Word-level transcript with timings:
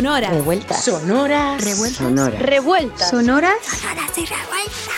Sonoras. 0.00 0.30
Revueltas. 0.32 0.82
Sonoras. 0.82 1.62
Revueltas. 1.62 1.98
Sonoras. 1.98 2.40
Revueltas. 2.40 3.10
Sonoras. 3.10 3.54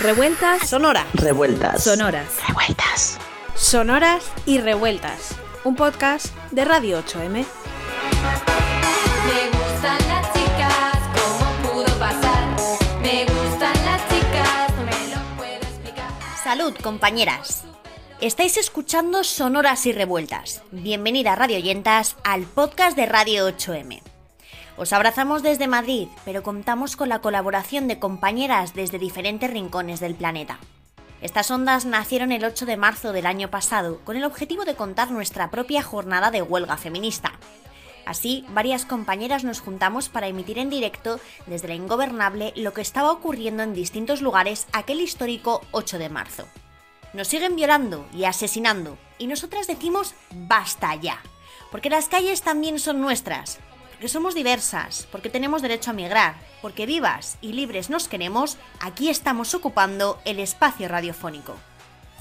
Revueltas. 0.01 0.69
Sonora. 0.69 1.07
Revueltas. 1.15 1.83
Sonoras. 1.83 2.29
Revueltas. 2.47 3.19
Sonoras 3.57 4.25
y 4.47 4.59
revueltas. 4.59 5.35
Un 5.65 5.75
podcast 5.75 6.27
de 6.53 6.65
Radio 6.65 7.03
8M. 7.03 7.33
Me 7.33 7.45
gustan 9.59 9.99
las 10.07 10.33
chicas, 10.35 10.97
¿cómo 11.17 11.73
pudo 11.73 11.99
pasar? 11.99 12.45
Me 13.03 13.25
gustan 13.25 13.75
las 13.85 14.09
chicas, 14.09 14.71
no 14.77 14.85
me 14.85 15.17
lo 15.17 15.37
puedo 15.37 15.57
explicar. 15.63 16.11
Salud, 16.45 16.75
compañeras. 16.81 17.65
Estáis 18.21 18.57
escuchando 18.57 19.25
Sonoras 19.25 19.85
y 19.87 19.93
Revueltas. 19.93 20.63
Bienvenida, 20.71 21.35
Radio 21.35 21.57
Oyentas, 21.57 22.15
al 22.23 22.43
podcast 22.45 22.97
de 22.97 23.07
Radio 23.07 23.49
8M. 23.49 24.12
Os 24.83 24.93
abrazamos 24.93 25.45
desde 25.45 25.69
Madrid, 25.69 26.09
pero 26.25 26.43
contamos 26.43 26.97
con 26.97 27.09
la 27.09 27.21
colaboración 27.21 27.87
de 27.87 28.01
compañeras 28.01 28.75
desde 28.75 28.99
diferentes 28.99 29.49
rincones 29.49 30.01
del 30.01 30.17
planeta. 30.17 30.59
Estas 31.21 31.53
ondas 31.53 31.85
nacieron 31.85 32.33
el 32.33 32.45
8 32.45 32.67
de 32.67 32.77
marzo 32.77 33.13
del 33.13 33.27
año 33.27 33.49
pasado 33.49 34.01
con 34.01 34.17
el 34.17 34.25
objetivo 34.25 34.65
de 34.65 34.75
contar 34.75 35.13
nuestra 35.13 35.53
propia 35.53 35.85
jornada 35.85 36.33
de 36.33 36.43
huelga 36.43 36.77
feminista. 36.77 37.31
Así, 38.07 38.45
varias 38.49 38.85
compañeras 38.85 39.45
nos 39.45 39.61
juntamos 39.61 40.09
para 40.09 40.27
emitir 40.27 40.59
en 40.59 40.69
directo 40.69 41.21
desde 41.47 41.69
la 41.69 41.77
ingobernable 41.77 42.53
lo 42.57 42.73
que 42.73 42.81
estaba 42.81 43.13
ocurriendo 43.13 43.63
en 43.63 43.75
distintos 43.75 44.21
lugares 44.21 44.67
aquel 44.73 45.01
histórico 45.01 45.61
8 45.71 45.99
de 45.99 46.09
marzo. 46.09 46.49
Nos 47.13 47.29
siguen 47.29 47.55
violando 47.55 48.05
y 48.13 48.25
asesinando, 48.25 48.99
y 49.17 49.29
nosotras 49.29 49.69
decimos 49.69 50.17
basta 50.33 50.93
ya, 50.97 51.23
porque 51.71 51.89
las 51.89 52.09
calles 52.09 52.43
también 52.43 52.81
son 52.81 53.01
nuestras, 53.01 53.61
porque 54.03 54.15
somos 54.15 54.35
diversas, 54.35 55.07
porque 55.13 55.31
tenemos 55.31 55.63
derecho 55.63 55.91
a 55.91 55.95
migrar, 55.95 56.35
porque 56.61 56.87
vivas 56.87 57.39
y 57.41 57.53
libres 57.53 57.89
nos 57.89 58.09
queremos, 58.09 58.57
aquí 58.81 59.09
estamos 59.09 59.55
ocupando 59.55 60.21
el 60.25 60.41
espacio 60.41 60.89
radiofónico. 60.89 61.55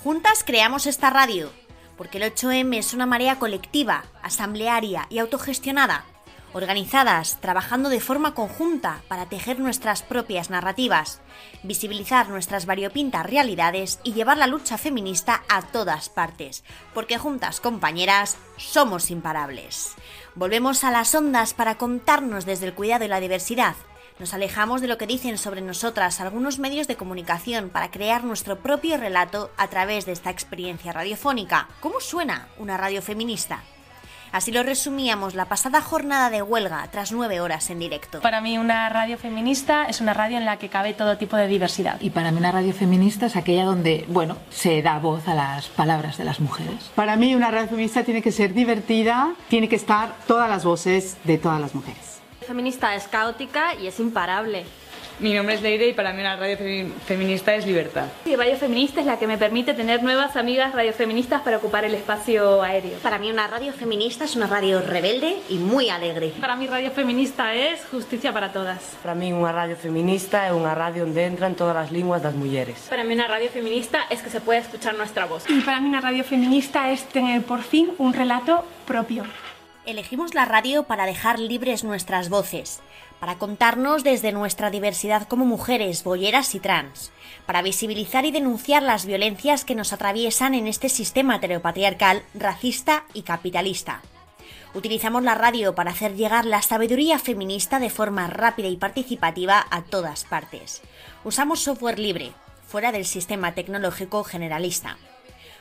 Juntas 0.03 0.43
creamos 0.45 0.85
esta 0.85 1.09
radio, 1.09 1.51
porque 1.97 2.19
el 2.19 2.31
8M 2.31 2.77
es 2.77 2.93
una 2.93 3.07
marea 3.07 3.39
colectiva, 3.39 4.03
asamblearia 4.21 5.07
y 5.09 5.17
autogestionada, 5.17 6.05
organizadas, 6.53 7.39
trabajando 7.41 7.89
de 7.89 7.99
forma 7.99 8.33
conjunta 8.33 9.01
para 9.07 9.27
tejer 9.27 9.59
nuestras 9.59 10.01
propias 10.03 10.49
narrativas, 10.49 11.21
visibilizar 11.63 12.29
nuestras 12.29 12.65
variopintas 12.65 13.25
realidades 13.25 13.99
y 14.03 14.13
llevar 14.13 14.37
la 14.37 14.47
lucha 14.47 14.77
feminista 14.77 15.43
a 15.49 15.61
todas 15.61 16.09
partes, 16.09 16.63
porque 16.93 17.17
juntas, 17.17 17.59
compañeras, 17.59 18.37
somos 18.57 19.11
imparables. 19.11 19.95
Volvemos 20.35 20.83
a 20.83 20.91
las 20.91 21.13
ondas 21.15 21.53
para 21.53 21.77
contarnos 21.77 22.45
desde 22.45 22.67
el 22.67 22.73
cuidado 22.73 23.05
y 23.05 23.07
la 23.07 23.19
diversidad. 23.19 23.75
Nos 24.19 24.33
alejamos 24.33 24.81
de 24.81 24.87
lo 24.87 24.97
que 24.97 25.07
dicen 25.07 25.37
sobre 25.37 25.61
nosotras 25.61 26.21
algunos 26.21 26.59
medios 26.59 26.87
de 26.87 26.95
comunicación 26.95 27.69
para 27.69 27.89
crear 27.89 28.23
nuestro 28.23 28.59
propio 28.59 28.97
relato 28.97 29.49
a 29.57 29.67
través 29.67 30.05
de 30.05 30.11
esta 30.11 30.29
experiencia 30.29 30.91
radiofónica. 30.91 31.67
¿Cómo 31.79 31.99
suena 31.99 32.47
una 32.59 32.77
radio 32.77 33.01
feminista? 33.01 33.63
Así 34.31 34.51
lo 34.51 34.63
resumíamos 34.63 35.35
la 35.35 35.45
pasada 35.45 35.81
jornada 35.81 36.29
de 36.29 36.41
huelga 36.41 36.87
tras 36.89 37.11
nueve 37.11 37.41
horas 37.41 37.69
en 37.69 37.79
directo. 37.79 38.21
Para 38.21 38.39
mí 38.39 38.57
una 38.57 38.87
radio 38.87 39.17
feminista 39.17 39.85
es 39.85 39.99
una 39.99 40.13
radio 40.13 40.37
en 40.37 40.45
la 40.45 40.57
que 40.57 40.69
cabe 40.69 40.93
todo 40.93 41.17
tipo 41.17 41.35
de 41.35 41.47
diversidad. 41.47 41.99
Y 41.99 42.11
para 42.11 42.31
mí 42.31 42.37
una 42.37 42.51
radio 42.51 42.73
feminista 42.73 43.25
es 43.25 43.35
aquella 43.35 43.65
donde, 43.65 44.05
bueno, 44.07 44.37
se 44.49 44.81
da 44.81 44.99
voz 44.99 45.27
a 45.27 45.35
las 45.35 45.67
palabras 45.67 46.17
de 46.17 46.23
las 46.23 46.39
mujeres. 46.39 46.91
Para 46.95 47.17
mí 47.17 47.35
una 47.35 47.51
radio 47.51 47.67
feminista 47.67 48.03
tiene 48.03 48.21
que 48.21 48.31
ser 48.31 48.53
divertida, 48.53 49.33
tiene 49.49 49.67
que 49.67 49.75
estar 49.75 50.15
todas 50.27 50.49
las 50.49 50.63
voces 50.63 51.17
de 51.25 51.37
todas 51.37 51.59
las 51.59 51.75
mujeres. 51.75 52.21
feminista 52.47 52.95
es 52.95 53.07
caótica 53.07 53.75
y 53.75 53.87
es 53.87 53.99
imparable. 53.99 54.65
Mi 55.21 55.35
nombre 55.35 55.53
es 55.53 55.61
Leire 55.61 55.87
y 55.87 55.93
para 55.93 56.13
mí 56.13 56.21
una 56.21 56.35
radio 56.35 56.57
fe- 56.57 56.87
feminista 57.05 57.53
es 57.53 57.63
libertad. 57.67 58.07
Y 58.25 58.35
Radio 58.35 58.55
Feminista 58.57 59.01
es 59.01 59.05
la 59.05 59.19
que 59.19 59.27
me 59.27 59.37
permite 59.37 59.75
tener 59.75 60.01
nuevas 60.01 60.35
amigas 60.35 60.73
radiofeministas 60.73 61.41
para 61.43 61.57
ocupar 61.57 61.85
el 61.85 61.93
espacio 61.93 62.63
aéreo. 62.63 62.97
Para 63.03 63.19
mí 63.19 63.29
una 63.29 63.45
radio 63.45 63.71
feminista 63.71 64.25
es 64.25 64.35
una 64.35 64.47
radio 64.47 64.81
rebelde 64.81 65.37
y 65.47 65.59
muy 65.59 65.89
alegre. 65.89 66.33
Para 66.41 66.55
mí 66.55 66.65
Radio 66.65 66.89
Feminista 66.89 67.53
es 67.53 67.85
justicia 67.91 68.33
para 68.33 68.51
todas. 68.51 68.81
Para 69.05 69.13
min 69.13 69.37
unha 69.37 69.53
radio 69.53 69.77
feminista 69.77 70.49
é 70.49 70.57
unha 70.57 70.73
radio 70.73 71.05
onde 71.05 71.21
entran 71.21 71.53
todas 71.53 71.77
as 71.77 71.93
linguas 71.93 72.25
das 72.25 72.33
mulleres. 72.33 72.89
Para 72.89 73.05
mí 73.05 73.13
una 73.13 73.29
radio 73.29 73.53
feminista 73.53 74.09
es 74.09 74.25
que 74.25 74.33
se 74.33 74.41
puede 74.41 74.65
escuchar 74.65 74.97
nuestra 74.97 75.29
voz. 75.29 75.45
Y 75.45 75.61
para 75.61 75.77
mí 75.79 75.85
una 75.85 76.01
radio 76.01 76.25
feminista 76.25 76.89
es 76.89 77.05
tener 77.05 77.45
por 77.45 77.61
fin 77.61 77.93
un 78.01 78.17
relato 78.17 78.65
propio. 78.89 79.29
Elegimos 79.85 80.33
la 80.33 80.45
radio 80.45 80.83
para 80.83 81.05
dejar 81.05 81.39
libres 81.39 81.83
nuestras 81.83 82.29
voces, 82.29 82.81
para 83.21 83.37
contarnos 83.37 84.03
desde 84.03 84.31
nuestra 84.31 84.71
diversidad 84.71 85.27
como 85.27 85.45
mujeres, 85.45 86.03
bolleras 86.03 86.55
y 86.55 86.59
trans, 86.59 87.11
para 87.45 87.61
visibilizar 87.61 88.25
y 88.25 88.31
denunciar 88.31 88.81
las 88.81 89.05
violencias 89.05 89.63
que 89.63 89.75
nos 89.75 89.93
atraviesan 89.93 90.55
en 90.55 90.65
este 90.65 90.89
sistema 90.89 91.35
heteropatriarcal, 91.35 92.23
racista 92.33 93.05
y 93.13 93.21
capitalista. 93.21 94.01
Utilizamos 94.73 95.21
la 95.21 95.35
radio 95.35 95.75
para 95.75 95.91
hacer 95.91 96.15
llegar 96.15 96.45
la 96.45 96.63
sabiduría 96.63 97.19
feminista 97.19 97.77
de 97.77 97.91
forma 97.91 98.25
rápida 98.25 98.69
y 98.69 98.77
participativa 98.77 99.67
a 99.69 99.83
todas 99.83 100.23
partes. 100.23 100.81
Usamos 101.23 101.59
software 101.59 101.99
libre, 101.99 102.31
fuera 102.65 102.91
del 102.91 103.05
sistema 103.05 103.53
tecnológico 103.53 104.23
generalista. 104.23 104.97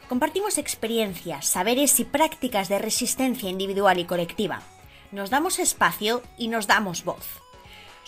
Compartimos 0.08 0.56
experiencias, 0.56 1.46
saberes 1.46 2.00
y 2.00 2.06
prácticas 2.06 2.70
de 2.70 2.78
resistencia 2.78 3.50
individual 3.50 3.98
y 3.98 4.06
colectiva. 4.06 4.62
Nos 5.12 5.28
damos 5.28 5.58
espacio 5.58 6.22
y 6.38 6.48
nos 6.48 6.66
damos 6.66 7.04
voz. 7.04 7.39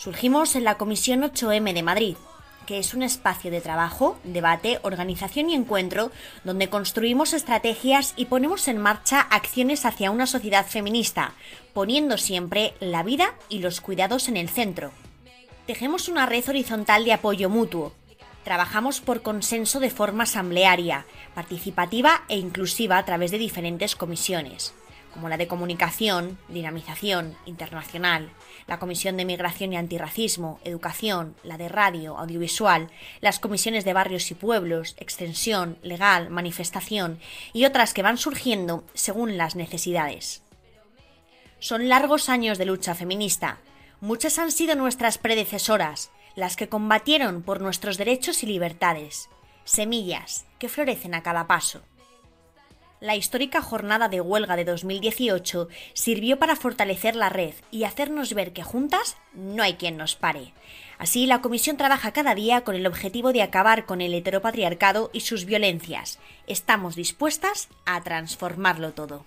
Surgimos 0.03 0.57
en 0.57 0.65
la 0.65 0.75
Comisión 0.75 1.21
8M 1.21 1.71
de 1.71 1.81
Madrid, 1.81 2.17
que 2.65 2.77
es 2.77 2.93
un 2.93 3.03
espacio 3.03 3.51
de 3.51 3.61
trabajo, 3.61 4.19
debate, 4.25 4.79
organización 4.81 5.49
y 5.49 5.53
encuentro 5.53 6.11
donde 6.43 6.67
construimos 6.67 7.31
estrategias 7.31 8.13
y 8.17 8.25
ponemos 8.25 8.67
en 8.67 8.79
marcha 8.79 9.21
acciones 9.21 9.85
hacia 9.85 10.11
una 10.11 10.27
sociedad 10.27 10.65
feminista, 10.65 11.35
poniendo 11.71 12.17
siempre 12.17 12.73
la 12.81 13.01
vida 13.01 13.35
y 13.47 13.59
los 13.59 13.79
cuidados 13.79 14.27
en 14.27 14.35
el 14.35 14.49
centro. 14.49 14.91
Tejemos 15.67 16.09
una 16.09 16.25
red 16.25 16.49
horizontal 16.49 17.05
de 17.05 17.13
apoyo 17.13 17.49
mutuo, 17.49 17.93
Trabajamos 18.43 18.99
por 18.99 19.21
consenso 19.21 19.79
de 19.79 19.89
forma 19.89 20.23
asamblearia, 20.23 21.05
participativa 21.33 22.23
e 22.27 22.37
inclusiva 22.37 22.97
a 22.97 23.05
través 23.05 23.31
de 23.31 23.37
diferentes 23.37 23.95
comisiones, 23.95 24.73
como 25.13 25.29
la 25.29 25.37
de 25.37 25.47
comunicación, 25.47 26.37
dinamización, 26.49 27.37
internacional, 27.45 28.31
la 28.67 28.79
comisión 28.79 29.15
de 29.15 29.25
migración 29.25 29.73
y 29.73 29.77
antirracismo, 29.77 30.59
educación, 30.63 31.35
la 31.43 31.57
de 31.57 31.69
radio, 31.69 32.17
audiovisual, 32.17 32.89
las 33.21 33.39
comisiones 33.39 33.85
de 33.85 33.93
barrios 33.93 34.29
y 34.31 34.33
pueblos, 34.35 34.95
extensión, 34.99 35.77
legal, 35.83 36.29
manifestación 36.29 37.19
y 37.53 37.65
otras 37.65 37.93
que 37.93 38.03
van 38.03 38.17
surgiendo 38.17 38.83
según 38.93 39.37
las 39.37 39.55
necesidades. 39.55 40.43
Son 41.59 41.87
largos 41.87 42.27
años 42.27 42.57
de 42.57 42.65
lucha 42.65 42.95
feminista. 42.95 43.59
Muchas 44.01 44.37
han 44.37 44.51
sido 44.51 44.75
nuestras 44.75 45.17
predecesoras, 45.17 46.11
las 46.35 46.55
que 46.55 46.67
combatieron 46.67 47.41
por 47.41 47.61
nuestros 47.61 47.97
derechos 47.97 48.43
y 48.43 48.47
libertades, 48.47 49.29
semillas 49.63 50.45
que 50.59 50.67
florecen 50.67 51.15
a 51.15 51.23
cada 51.23 51.47
paso. 51.47 51.81
La 53.03 53.17
histórica 53.17 53.61
jornada 53.61 54.07
de 54.07 54.21
huelga 54.21 54.55
de 54.55 54.63
2018 54.63 55.67
sirvió 55.91 56.39
para 56.39 56.55
fortalecer 56.55 57.17
la 57.17 57.27
red 57.27 57.53
y 57.69 57.83
hacernos 57.83 58.33
ver 58.33 58.53
que 58.53 58.63
juntas 58.63 59.17
no 59.33 59.61
hay 59.61 59.73
quien 59.73 59.97
nos 59.97 60.15
pare. 60.15 60.53
Así, 60.99 61.25
la 61.25 61.41
Comisión 61.41 61.75
trabaja 61.75 62.13
cada 62.13 62.33
día 62.33 62.61
con 62.61 62.75
el 62.75 62.87
objetivo 62.87 63.33
de 63.33 63.41
acabar 63.41 63.85
con 63.85 63.99
el 63.99 64.13
heteropatriarcado 64.13 65.09
y 65.11 65.19
sus 65.19 65.43
violencias. 65.43 66.17
Estamos 66.47 66.95
dispuestas 66.95 67.67
a 67.83 68.01
transformarlo 68.03 68.93
todo. 68.93 69.25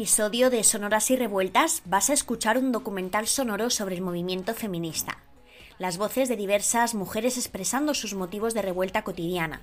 Episodio 0.00 0.48
de 0.48 0.64
Sonoras 0.64 1.10
y 1.10 1.16
Revueltas 1.16 1.82
vas 1.84 2.08
a 2.08 2.14
escuchar 2.14 2.56
un 2.56 2.72
documental 2.72 3.26
sonoro 3.26 3.68
sobre 3.68 3.96
el 3.96 4.00
movimiento 4.00 4.54
feminista. 4.54 5.18
Las 5.78 5.98
voces 5.98 6.30
de 6.30 6.36
diversas 6.36 6.94
mujeres 6.94 7.36
expresando 7.36 7.92
sus 7.92 8.14
motivos 8.14 8.54
de 8.54 8.62
revuelta 8.62 9.04
cotidiana. 9.04 9.60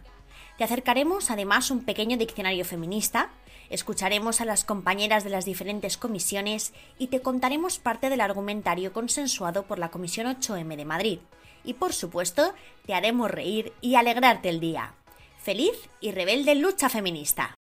Te 0.60 0.64
acercaremos 0.64 1.32
además 1.32 1.72
un 1.72 1.84
pequeño 1.84 2.18
diccionario 2.18 2.66
feminista, 2.66 3.32
escucharemos 3.72 4.40
a 4.40 4.46
las 4.46 4.64
compañeras 4.64 5.24
de 5.24 5.32
las 5.32 5.44
diferentes 5.44 5.98
comisiones 5.98 6.72
y 7.00 7.08
te 7.08 7.24
contaremos 7.24 7.80
parte 7.80 8.12
del 8.12 8.22
argumentario 8.22 8.94
consensuado 8.94 9.64
por 9.64 9.80
la 9.80 9.90
Comisión 9.90 10.28
8M 10.28 10.76
de 10.76 10.86
Madrid. 10.86 11.20
Y 11.64 11.74
por 11.74 11.94
supuesto, 11.94 12.54
te 12.86 12.94
haremos 12.94 13.32
reír 13.32 13.74
y 13.82 13.96
alegrarte 13.96 14.50
el 14.50 14.60
día. 14.60 14.94
Feliz 15.40 15.90
y 16.00 16.12
rebelde 16.12 16.54
lucha 16.54 16.90
feminista. 16.90 17.57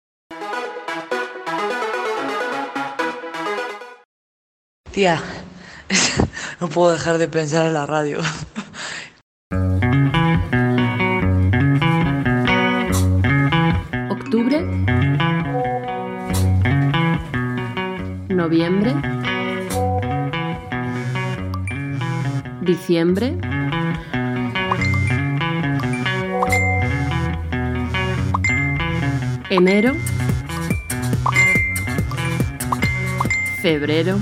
Tía, 4.95 5.21
no 6.61 6.69
puedo 6.69 6.93
dejar 6.93 7.19
de 7.19 7.27
pensar 7.27 7.67
en 7.67 7.75
la 7.75 7.85
radio. 7.85 8.21
Octubre. 14.09 14.63
Noviembre. 18.29 18.95
Diciembre. 22.63 23.37
Enero. 29.51 29.97
Febrero. 33.61 34.21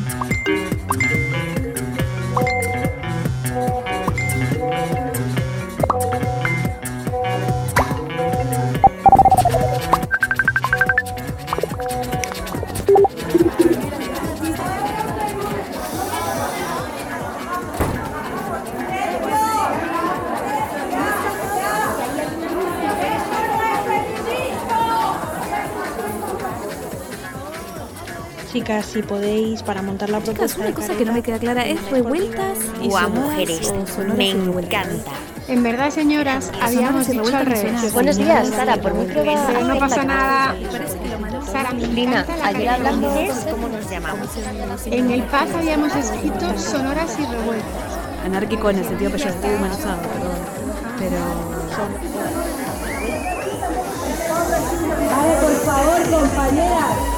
Chicas, 28.62 28.86
si 28.86 29.02
podéis, 29.02 29.60
para 29.64 29.82
montar 29.82 30.08
la 30.08 30.20
propuesta. 30.20 30.46
Chicas, 30.46 30.56
una 30.56 30.72
cosa 30.72 30.96
que 30.96 31.04
no 31.04 31.12
me 31.12 31.20
queda 31.20 31.40
clara 31.40 31.66
es 31.66 31.84
revueltas 31.90 32.58
y 32.80 32.86
Guau, 32.86 33.10
mujeres, 33.10 33.72
me 34.16 34.30
encanta. 34.30 35.10
En 35.48 35.64
verdad, 35.64 35.90
señoras, 35.90 36.52
habíamos 36.60 37.08
dicho 37.08 37.36
al 37.36 37.46
revés. 37.46 37.92
Buenos 37.92 38.16
días, 38.16 38.50
Sara, 38.50 38.76
por 38.76 38.94
mi 38.94 39.06
prueba. 39.06 39.50
No 39.64 39.80
pasa 39.80 40.04
nada. 40.04 40.54
Sara, 41.50 41.72
Lina, 41.72 42.24
ayer 42.44 42.68
hablando 42.68 43.12
¿Cómo 43.50 43.68
nos 43.68 43.90
llamamos? 43.90 44.28
En 44.86 45.10
el 45.10 45.24
paz 45.24 45.48
habíamos 45.56 45.96
escrito 45.96 46.56
sonoras 46.56 47.18
y 47.18 47.24
revueltas. 47.24 47.66
Anárquico 48.24 48.70
en 48.70 48.78
el 48.78 48.84
sentido 48.84 49.10
peyorativo 49.10 49.52
y 49.52 49.56
humanizado, 49.56 50.02
perdón. 50.02 50.38
Pero. 51.00 51.18
Vale, 55.10 55.34
por 55.40 55.56
favor, 55.64 56.10
compañeras. 56.10 57.11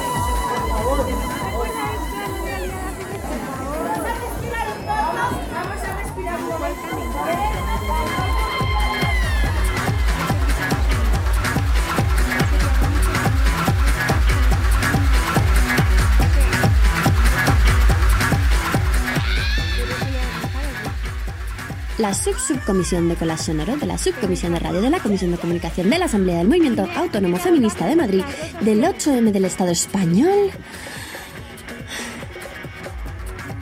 La 22.05 22.13
Sub-Subcomisión 22.13 23.09
de 23.09 23.15
Colas 23.15 23.41
Sonoro 23.41 23.77
de 23.77 23.87
la 23.87 23.97
Subcomisión 23.97 24.53
de 24.53 24.59
Radio 24.59 24.79
de 24.79 24.91
la 24.91 24.99
Comisión 24.99 25.31
de 25.31 25.39
Comunicación 25.39 25.89
de 25.89 25.97
la 25.97 26.05
Asamblea 26.05 26.37
del 26.37 26.47
Movimiento 26.47 26.87
Autónomo 26.95 27.37
Feminista 27.37 27.87
de 27.87 27.95
Madrid 27.95 28.23
del 28.61 28.83
8M 28.83 29.31
del 29.31 29.45
Estado 29.45 29.71
Español 29.71 30.51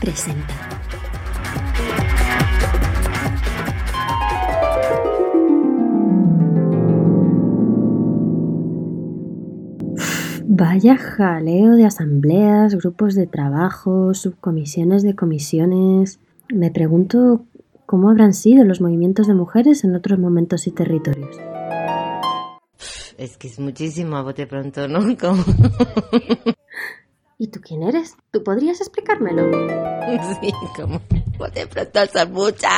presenta. 0.02 0.54
Vaya 10.46 10.98
jaleo 10.98 11.76
de 11.76 11.86
asambleas, 11.86 12.76
grupos 12.76 13.16
de 13.16 13.26
trabajo, 13.26 14.14
subcomisiones 14.14 15.02
de 15.02 15.16
comisiones. 15.16 16.20
Me 16.54 16.72
pregunto 16.72 17.46
cómo 17.94 18.10
habrán 18.10 18.34
sido 18.34 18.66
los 18.66 18.82
movimientos 18.82 19.28
de 19.28 19.36
mujeres 19.36 19.84
en 19.84 19.94
otros 19.96 20.18
momentos 20.18 20.66
y 20.66 20.72
territorios. 20.72 21.38
Es 23.20 23.38
que 23.38 23.48
es 23.48 23.60
muchísimo 23.60 24.18
a 24.18 24.24
bote 24.24 24.48
pronto, 24.48 24.88
¿no? 24.88 25.16
Como... 25.22 25.44
¿Y 27.38 27.50
tú 27.50 27.60
quién 27.62 27.84
eres? 27.84 28.16
¿Tú 28.32 28.44
podrías 28.44 28.82
explicármelo? 28.82 29.44
Sí, 30.42 30.52
como 30.76 31.00
bote 31.38 31.68
pronto 31.68 32.00
son 32.12 32.34
muchas. 32.34 32.72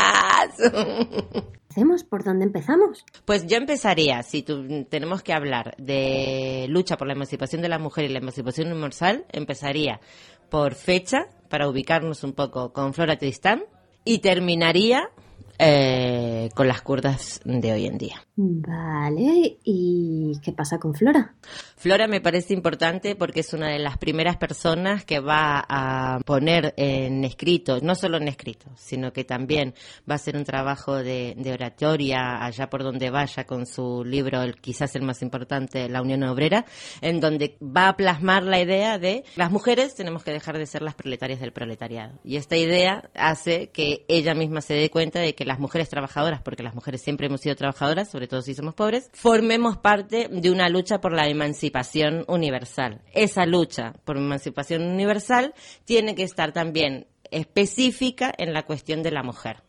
¿Hacemos? 1.70 2.04
¿Por 2.04 2.26
dónde 2.26 2.44
empezamos? 2.44 3.06
Pues 3.24 3.48
yo 3.48 3.56
empezaría, 3.56 4.22
si 4.22 4.44
tu- 4.44 4.84
tenemos 4.90 5.24
que 5.24 5.32
hablar 5.32 5.76
de 5.78 6.66
lucha 6.68 6.98
por 6.98 7.08
la 7.08 7.14
emancipación 7.14 7.62
de 7.62 7.70
la 7.70 7.80
mujer 7.80 8.04
y 8.04 8.10
la 8.10 8.20
emancipación 8.20 8.70
universal, 8.70 9.26
empezaría 9.32 10.02
por 10.50 10.76
fecha, 10.76 11.28
para 11.50 11.70
ubicarnos 11.70 12.26
un 12.26 12.34
poco 12.34 12.74
con 12.74 12.94
Flora 12.94 13.18
Tristán, 13.18 13.64
y 14.06 14.20
terminaría 14.20 15.10
eh, 15.58 16.50
con 16.54 16.68
las 16.68 16.82
kurdas 16.82 17.42
de 17.44 17.72
hoy 17.72 17.86
en 17.86 17.98
día. 17.98 18.26
Vale, 18.36 19.58
¿y 19.64 20.34
qué 20.44 20.52
pasa 20.52 20.78
con 20.78 20.94
Flora? 20.94 21.36
Flora 21.78 22.08
me 22.08 22.22
parece 22.22 22.54
importante 22.54 23.16
porque 23.16 23.42
es 23.42 23.54
una 23.54 23.70
de 23.70 23.80
las 23.80 23.98
primeras 23.98 24.38
personas 24.38 25.06
que 25.06 25.20
va 25.20 25.64
a 25.68 26.20
poner 26.26 26.74
en 26.78 27.24
escrito, 27.24 27.80
no 27.82 27.96
solo 27.96 28.18
en 28.18 28.28
escrito, 28.28 28.70
sino 28.76 29.14
que 29.14 29.24
también 29.24 29.74
va 30.10 30.14
a 30.14 30.16
hacer 30.16 30.36
un 30.36 30.44
trabajo 30.44 30.96
de, 30.96 31.36
de 31.38 31.54
oratoria 31.54 32.44
allá 32.44 32.70
por 32.70 32.84
donde 32.84 33.10
vaya 33.10 33.46
con 33.46 33.66
su 33.66 34.04
libro, 34.04 34.42
el, 34.42 34.56
quizás 34.56 34.96
el 34.96 35.04
más 35.04 35.22
importante, 35.22 35.88
La 35.88 36.02
Unión 36.02 36.24
Obrera, 36.24 36.66
en 37.02 37.22
donde 37.22 37.58
va 37.62 37.90
a 37.90 37.96
plasmar 37.96 38.44
la 38.44 38.60
idea 38.60 38.98
de 39.00 39.24
las 39.36 39.52
mujeres 39.52 39.96
tenemos 39.96 40.24
que 40.24 40.32
dejar 40.32 40.58
de 40.58 40.66
ser 40.66 40.82
las 40.82 40.96
proletarias 40.96 41.40
del 41.40 41.54
proletariado. 41.54 42.20
Y 42.24 42.38
esta 42.38 42.58
idea 42.58 43.10
hace 43.14 43.70
que 43.70 44.06
ella 44.08 44.34
misma 44.34 44.62
se 44.62 44.74
dé 44.74 44.90
cuenta 44.90 45.20
de 45.20 45.36
que 45.36 45.45
las 45.46 45.60
mujeres 45.60 45.90
trabajadoras, 45.90 46.42
porque 46.42 46.64
las 46.64 46.76
mujeres 46.76 47.02
siempre 47.02 47.28
hemos 47.28 47.42
sido 47.42 47.56
trabajadoras, 47.56 48.10
sobre 48.10 48.28
todo 48.28 48.42
si 48.42 48.54
somos 48.54 48.74
pobres, 48.74 49.10
formemos 49.14 49.78
parte 49.78 50.28
de 50.32 50.52
una 50.52 50.70
lucha 50.70 51.00
por 51.00 51.14
la 51.14 51.28
emancipación 51.28 52.26
universal. 52.28 53.02
Esa 53.14 53.46
lucha 53.46 53.94
por 54.04 54.18
emancipación 54.18 54.84
universal 54.84 55.54
tiene 55.86 56.16
que 56.16 56.24
estar 56.24 56.52
también 56.52 57.08
específica 57.32 58.34
en 58.38 58.54
la 58.54 58.64
cuestión 58.64 59.04
de 59.04 59.12
la 59.12 59.24
mujer. 59.24 59.64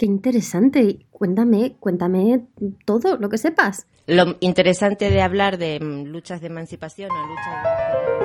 Qué 0.00 0.06
interesante. 0.06 1.06
Cuéntame, 1.10 1.76
cuéntame 1.78 2.46
todo 2.86 3.16
lo 3.18 3.28
que 3.28 3.36
sepas. 3.36 3.86
Lo 4.06 4.36
interesante 4.40 5.10
de 5.10 5.20
hablar 5.20 5.58
de 5.58 5.78
mm, 5.78 6.06
luchas 6.06 6.40
de 6.40 6.46
emancipación 6.46 7.10
o 7.10 7.26
luchas 7.26 7.62
de... 7.62 8.19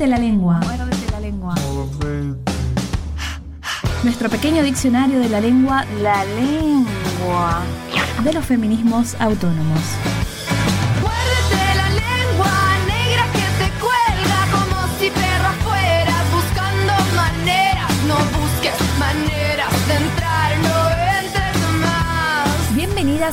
Muérdete 0.00 0.18
la 0.18 0.28
lengua. 0.28 0.60
Muérdete 0.60 1.12
la 1.12 1.20
lengua. 1.20 1.54
Nuestro 4.02 4.30
pequeño 4.30 4.62
diccionario 4.62 5.18
de 5.18 5.28
la 5.28 5.42
lengua, 5.42 5.84
la 6.02 6.24
lengua 6.24 7.60
de 8.24 8.32
los 8.32 8.46
feminismos 8.46 9.14
autónomos. 9.20 9.78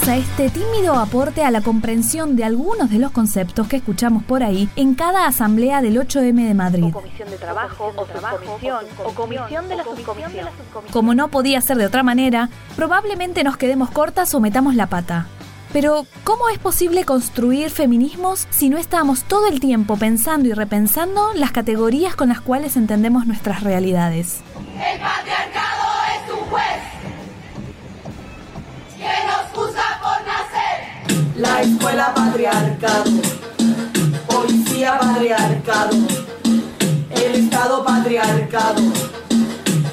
A 0.06 0.16
este 0.16 0.50
tímido 0.51 0.94
aporte 0.94 1.44
a 1.44 1.50
la 1.50 1.62
comprensión 1.62 2.36
de 2.36 2.44
algunos 2.44 2.92
de 2.92 3.00
los 3.00 3.12
conceptos 3.12 3.68
que 3.68 3.77
escuchamos 3.77 4.24
por 4.24 4.44
ahí 4.44 4.70
en 4.75 4.94
cada 4.94 5.25
asamblea 5.25 5.82
del 5.82 5.98
8M 5.98 6.48
de 6.48 6.54
Madrid. 6.54 6.86
O 6.86 6.92
comisión 6.92 7.30
de 7.32 7.38
trabajo, 7.38 7.92
o 7.96 8.06
subcomisión, 8.06 8.86
o 9.04 9.12
comisión 9.13 9.68
de 9.68 9.75
la 9.75 9.84
subcomisión. 9.84 10.50
Como 10.92 11.16
no 11.16 11.30
podía 11.30 11.60
ser 11.62 11.77
de 11.77 11.88
otra 11.88 12.04
manera, 12.04 12.50
probablemente 12.75 13.44
nos 13.44 13.58
quedemos 13.58 13.89
cortas 13.89 14.34
o 14.36 14.39
metamos 14.39 14.75
la 14.75 14.86
pata. 14.88 15.27
Pero, 15.74 16.06
¿cómo 16.24 16.48
es 16.50 16.60
posible 16.60 17.04
construir 17.04 17.72
feminismos 17.72 18.48
si 18.51 18.70
no 18.70 18.77
estamos 18.77 19.24
todo 19.24 19.48
el 19.48 19.60
tiempo 19.60 19.98
pensando 19.98 20.48
y 20.48 20.54
repensando 20.54 21.34
las 21.34 21.51
categorías 21.51 22.16
con 22.16 22.30
las 22.30 22.39
cuales 22.39 22.77
entendemos 22.77 23.25
nuestras 23.25 23.63
realidades? 23.63 24.42
El 24.56 25.00
patriarcado 25.00 25.84
es 26.13 26.34
un 26.34 26.50
juez 26.50 26.84
que 28.96 29.27
nos. 29.27 29.47
La 31.38 31.62
escuela 31.62 32.13
patriarcado, 32.15 33.12
policía 34.27 34.98
patriarcado, 35.00 35.96
el 37.12 37.36
estado 37.36 37.84
patriarcado, 37.86 38.82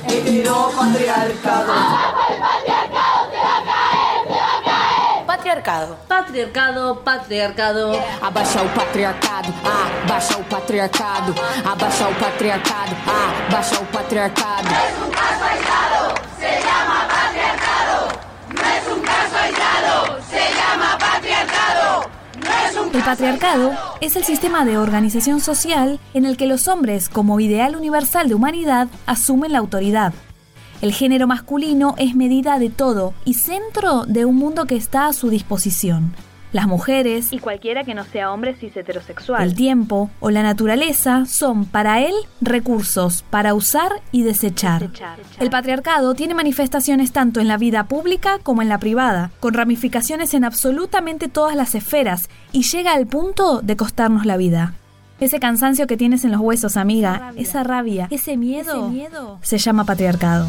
heteropatriarcado. 0.08 1.72
El 1.74 2.38
patriarcado 2.40 3.28
te 3.30 3.36
va 3.36 3.56
a 3.56 3.64
caer, 3.64 4.26
te 4.26 4.32
va 4.34 4.46
a 4.46 4.62
caer. 4.64 5.26
Patriarcado. 5.26 5.96
Patriarcado, 6.08 7.04
patriarcado. 7.04 7.92
Abaixa 8.22 8.62
o 8.62 8.68
patriarcado, 8.74 9.52
abaixa 10.08 10.38
o 10.38 10.42
patriarcado, 10.44 11.34
abaixa 11.64 12.08
o 12.08 12.14
patriarcado, 12.14 12.96
abaixa 13.50 13.80
o 13.80 13.84
patriarcado. 13.84 14.68
Es 14.70 14.96
un 15.04 15.10
caso 15.10 15.44
aislado, 15.44 16.14
se 16.40 16.60
llama 16.64 17.06
patriarcado. 17.06 18.24
No 18.54 18.62
es 18.62 18.86
un 18.88 19.00
caso 19.02 19.36
aislado, 19.36 20.20
se 20.30 20.38
llama 20.54 20.96
patriarcado. 20.98 21.84
No 22.04 22.08
es 22.08 22.33
un 22.33 22.33
El 22.92 23.02
patriarcado 23.02 23.72
es 24.00 24.16
el 24.16 24.24
sistema 24.24 24.64
de 24.64 24.78
organización 24.78 25.40
social 25.40 25.98
en 26.14 26.24
el 26.24 26.36
que 26.36 26.46
los 26.46 26.68
hombres, 26.68 27.08
como 27.08 27.40
ideal 27.40 27.76
universal 27.76 28.28
de 28.28 28.34
humanidad, 28.34 28.88
asumen 29.06 29.52
la 29.52 29.58
autoridad. 29.58 30.14
El 30.80 30.92
género 30.92 31.26
masculino 31.26 31.94
es 31.98 32.14
medida 32.14 32.58
de 32.58 32.70
todo 32.70 33.14
y 33.24 33.34
centro 33.34 34.04
de 34.06 34.24
un 34.24 34.36
mundo 34.36 34.66
que 34.66 34.76
está 34.76 35.06
a 35.06 35.12
su 35.12 35.30
disposición. 35.30 36.14
Las 36.54 36.68
mujeres, 36.68 37.32
Y 37.32 37.40
cualquiera 37.40 37.82
que 37.82 37.94
no 37.94 38.04
sea 38.04 38.30
hombre 38.32 38.54
cis 38.54 38.76
heterosexual. 38.76 39.42
el 39.42 39.56
tiempo 39.56 40.08
o 40.20 40.30
la 40.30 40.44
naturaleza 40.44 41.26
son 41.26 41.64
para 41.64 42.00
él 42.00 42.14
recursos 42.40 43.24
para 43.28 43.54
usar 43.54 43.90
y 44.12 44.22
desechar. 44.22 44.88
El 45.40 45.50
patriarcado 45.50 46.14
tiene 46.14 46.32
manifestaciones 46.32 47.10
tanto 47.10 47.40
en 47.40 47.48
la 47.48 47.56
vida 47.56 47.88
pública 47.88 48.38
como 48.40 48.62
en 48.62 48.68
la 48.68 48.78
privada, 48.78 49.32
con 49.40 49.52
ramificaciones 49.52 50.32
en 50.32 50.44
absolutamente 50.44 51.26
todas 51.26 51.56
las 51.56 51.74
esferas 51.74 52.28
y 52.52 52.62
llega 52.62 52.94
al 52.94 53.08
punto 53.08 53.60
de 53.60 53.76
costarnos 53.76 54.24
la 54.24 54.36
vida. 54.36 54.74
Ese 55.18 55.40
cansancio 55.40 55.88
que 55.88 55.96
tienes 55.96 56.24
en 56.24 56.30
los 56.30 56.40
huesos, 56.40 56.76
amiga, 56.76 57.32
esa 57.34 57.64
rabia, 57.64 58.06
ese 58.12 58.36
miedo, 58.36 58.92
se 59.42 59.58
llama 59.58 59.84
patriarcado. 59.84 60.46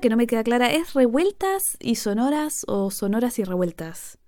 Que 0.00 0.08
no 0.08 0.16
me 0.16 0.26
queda 0.26 0.42
clara 0.42 0.70
es 0.70 0.94
revueltas 0.94 1.76
y 1.78 1.96
sonoras 1.96 2.64
o 2.66 2.90
sonoras 2.90 3.38
y 3.38 3.44
revueltas. 3.44 4.18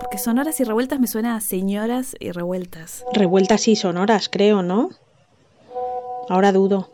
Porque 0.00 0.18
sonoras 0.18 0.60
y 0.60 0.64
revueltas 0.64 1.00
me 1.00 1.06
suena 1.06 1.36
a 1.36 1.40
señoras 1.40 2.14
y 2.20 2.30
revueltas. 2.30 3.04
Revueltas 3.12 3.68
y 3.68 3.76
sonoras, 3.76 4.28
creo, 4.28 4.62
¿no? 4.62 4.90
Ahora 6.28 6.52
dudo. 6.52 6.90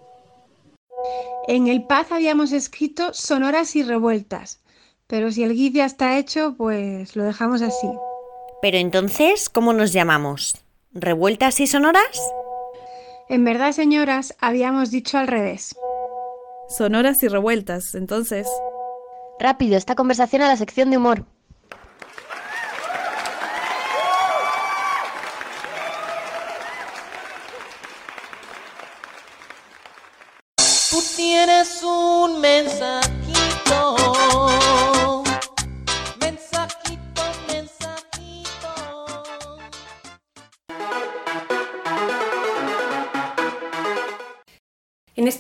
En 1.49 1.67
el 1.67 1.85
Paz 1.85 2.13
habíamos 2.13 2.53
escrito 2.53 3.13
sonoras 3.13 3.75
y 3.75 3.83
revueltas, 3.83 4.61
pero 5.07 5.33
si 5.33 5.43
el 5.43 5.55
GIF 5.55 5.75
ya 5.75 5.87
está 5.87 6.19
hecho, 6.19 6.55
pues 6.57 7.17
lo 7.17 7.25
dejamos 7.25 7.63
así. 7.63 7.89
Pero 8.63 8.77
entonces, 8.77 9.49
¿cómo 9.49 9.73
nos 9.73 9.93
llamamos? 9.93 10.57
¿Revueltas 10.93 11.59
y 11.61 11.67
sonoras? 11.67 12.33
En 13.29 13.45
verdad, 13.45 13.73
señoras, 13.73 14.37
habíamos 14.41 14.91
dicho 14.91 15.19
al 15.19 15.27
revés. 15.27 15.75
Sonoras 16.71 17.21
y 17.25 17.29
revueltas, 17.29 17.97
entonces. 17.97 18.47
Rápido, 19.41 19.77
esta 19.77 19.97
conversación 19.97 20.43
a 20.43 20.49
la 20.49 20.57
sección 20.57 20.89
de 20.91 20.99
humor. 20.99 21.27
Tú 30.91 31.03
tienes 31.17 31.83
un 31.83 32.41
mensajito. 32.41 34.00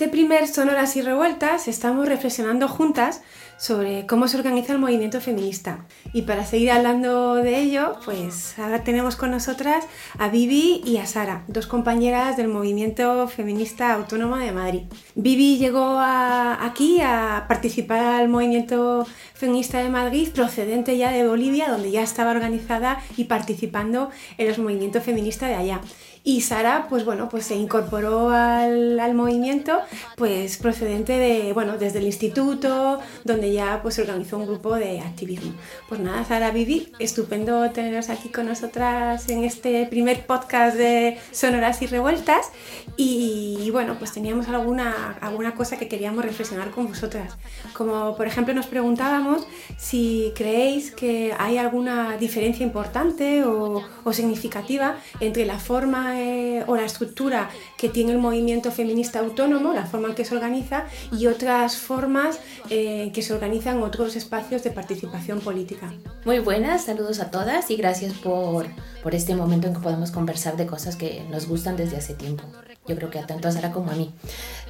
Este 0.00 0.10
primer 0.12 0.48
Sonoras 0.48 0.96
y 0.96 1.02
Revueltas 1.02 1.68
estamos 1.68 2.08
reflexionando 2.08 2.68
juntas 2.68 3.20
sobre 3.58 4.06
cómo 4.06 4.28
se 4.28 4.38
organiza 4.38 4.72
el 4.72 4.78
movimiento 4.78 5.20
feminista. 5.20 5.84
Y 6.14 6.22
para 6.22 6.46
seguir 6.46 6.70
hablando 6.70 7.34
de 7.34 7.58
ello, 7.58 7.96
pues 8.06 8.58
ahora 8.58 8.82
tenemos 8.82 9.16
con 9.16 9.30
nosotras 9.30 9.84
a 10.18 10.30
Vivi 10.30 10.80
y 10.86 10.96
a 10.96 11.04
Sara, 11.04 11.44
dos 11.48 11.66
compañeras 11.66 12.38
del 12.38 12.48
movimiento 12.48 13.28
feminista 13.28 13.92
autónomo 13.92 14.38
de 14.38 14.52
Madrid. 14.52 14.82
Vivi 15.16 15.58
llegó 15.58 15.84
a- 15.98 16.64
aquí 16.64 17.02
a 17.02 17.44
participar 17.46 18.00
al 18.22 18.30
movimiento 18.30 19.06
feminista 19.34 19.82
de 19.82 19.90
Madrid 19.90 20.30
procedente 20.30 20.96
ya 20.96 21.12
de 21.12 21.28
Bolivia, 21.28 21.68
donde 21.68 21.90
ya 21.90 22.00
estaba 22.00 22.30
organizada 22.30 23.02
y 23.18 23.24
participando 23.24 24.08
en 24.38 24.48
los 24.48 24.58
movimientos 24.58 25.02
feministas 25.02 25.50
de 25.50 25.56
allá. 25.56 25.82
Y 26.22 26.42
Sara, 26.42 26.86
pues 26.90 27.06
bueno, 27.06 27.30
pues 27.30 27.46
se 27.46 27.56
incorporó 27.56 28.28
al, 28.30 29.00
al 29.00 29.14
movimiento, 29.14 29.78
pues 30.16 30.58
procedente 30.58 31.14
de, 31.14 31.52
bueno, 31.54 31.78
desde 31.78 31.98
el 31.98 32.04
instituto, 32.04 33.00
donde 33.24 33.52
ya 33.52 33.80
pues 33.82 33.94
se 33.94 34.02
organizó 34.02 34.36
un 34.36 34.46
grupo 34.46 34.74
de 34.74 35.00
activismo. 35.00 35.54
Pues 35.88 36.00
nada, 36.00 36.22
Sara, 36.24 36.50
Vivi, 36.50 36.92
estupendo 36.98 37.70
teneros 37.70 38.10
aquí 38.10 38.28
con 38.28 38.46
nosotras 38.46 39.28
en 39.30 39.44
este 39.44 39.86
primer 39.86 40.26
podcast 40.26 40.76
de 40.76 41.18
Sonoras 41.32 41.80
y 41.80 41.86
Revueltas. 41.86 42.50
Y, 42.96 43.70
bueno, 43.72 43.96
pues 43.98 44.12
teníamos 44.12 44.48
alguna, 44.48 45.16
alguna 45.22 45.54
cosa 45.54 45.78
que 45.78 45.88
queríamos 45.88 46.22
reflexionar 46.22 46.70
con 46.70 46.88
vosotras. 46.88 47.38
Como 47.72 48.14
por 48.14 48.26
ejemplo 48.26 48.52
nos 48.52 48.66
preguntábamos 48.66 49.46
si 49.78 50.32
creéis 50.34 50.90
que 50.90 51.34
hay 51.38 51.56
alguna 51.56 52.18
diferencia 52.18 52.64
importante 52.64 53.44
o, 53.44 53.82
o 54.04 54.12
significativa 54.12 54.96
entre 55.20 55.46
la 55.46 55.58
forma 55.58 56.09
eh, 56.18 56.64
o 56.66 56.76
la 56.76 56.84
estructura 56.84 57.50
que 57.76 57.88
tiene 57.88 58.12
el 58.12 58.18
movimiento 58.18 58.70
feminista 58.70 59.20
autónomo, 59.20 59.72
la 59.72 59.86
forma 59.86 60.08
en 60.08 60.14
que 60.14 60.24
se 60.24 60.34
organiza, 60.34 60.86
y 61.12 61.26
otras 61.26 61.76
formas 61.76 62.40
eh, 62.70 63.10
que 63.12 63.22
se 63.22 63.32
organizan 63.32 63.82
otros 63.82 64.16
espacios 64.16 64.62
de 64.62 64.70
participación 64.70 65.40
política. 65.40 65.92
Muy 66.24 66.38
buenas, 66.38 66.84
saludos 66.84 67.20
a 67.20 67.30
todas 67.30 67.70
y 67.70 67.76
gracias 67.76 68.14
por, 68.14 68.66
por 69.02 69.14
este 69.14 69.34
momento 69.34 69.68
en 69.68 69.74
que 69.74 69.80
podemos 69.80 70.10
conversar 70.10 70.56
de 70.56 70.66
cosas 70.66 70.96
que 70.96 71.22
nos 71.30 71.46
gustan 71.46 71.76
desde 71.76 71.96
hace 71.96 72.14
tiempo. 72.14 72.44
yo 72.86 72.96
creo 72.96 73.10
que 73.10 73.18
a 73.18 73.26
tanto 73.26 73.48
a 73.48 73.52
Sara 73.52 73.70
como 73.72 73.90
a 73.90 73.94
mí. 73.94 74.12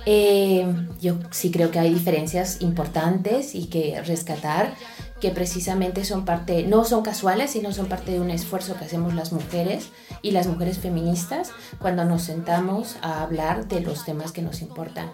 Eh, 0.06 0.66
yo 1.00 1.18
sí 1.30 1.50
creo 1.50 1.70
que 1.70 1.78
hay 1.78 1.92
diferencias 1.92 2.61
importantes 2.61 3.54
y 3.54 3.66
que 3.66 4.00
rescatar 4.02 4.75
que 5.21 5.31
precisamente 5.31 6.05
son 6.05 6.25
parte, 6.25 6.65
no 6.65 6.85
son 6.85 7.03
casuales, 7.03 7.50
sino 7.50 7.73
son 7.73 7.87
parte 7.87 8.12
de 8.12 8.21
un 8.21 8.31
esfuerzo 8.31 8.75
que 8.77 8.87
hacemos 8.87 9.15
las 9.15 9.33
mujeres 9.33 9.91
y 10.23 10.31
las 10.31 10.47
mujeres 10.47 10.79
feministas 10.79 11.53
cuando 11.79 12.05
nos 12.05 12.23
sentamos 12.23 12.97
a 13.03 13.23
hablar 13.23 13.69
de 13.69 13.81
los 13.81 14.05
temas 14.05 14.33
que 14.33 14.43
nos 14.43 14.62
importan. 14.62 15.11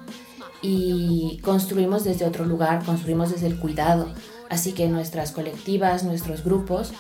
Y 0.63 1.39
construimos 1.43 2.05
desde 2.05 2.25
otro 2.25 2.45
lugar, 2.45 2.85
construimos 2.85 3.31
desde 3.31 3.47
el 3.49 3.59
cuidado. 3.59 4.09
Así 4.49 4.73
que 4.73 4.89
nuestras 4.89 5.33
colectivas, 5.33 6.05
nuestros 6.05 6.45
grupos 6.45 6.93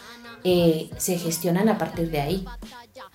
eh, 0.44 0.90
se 0.96 1.18
gestionan 1.18 1.68
a 1.68 1.78
partir 1.78 2.10
de 2.10 2.20
ahí. 2.20 2.44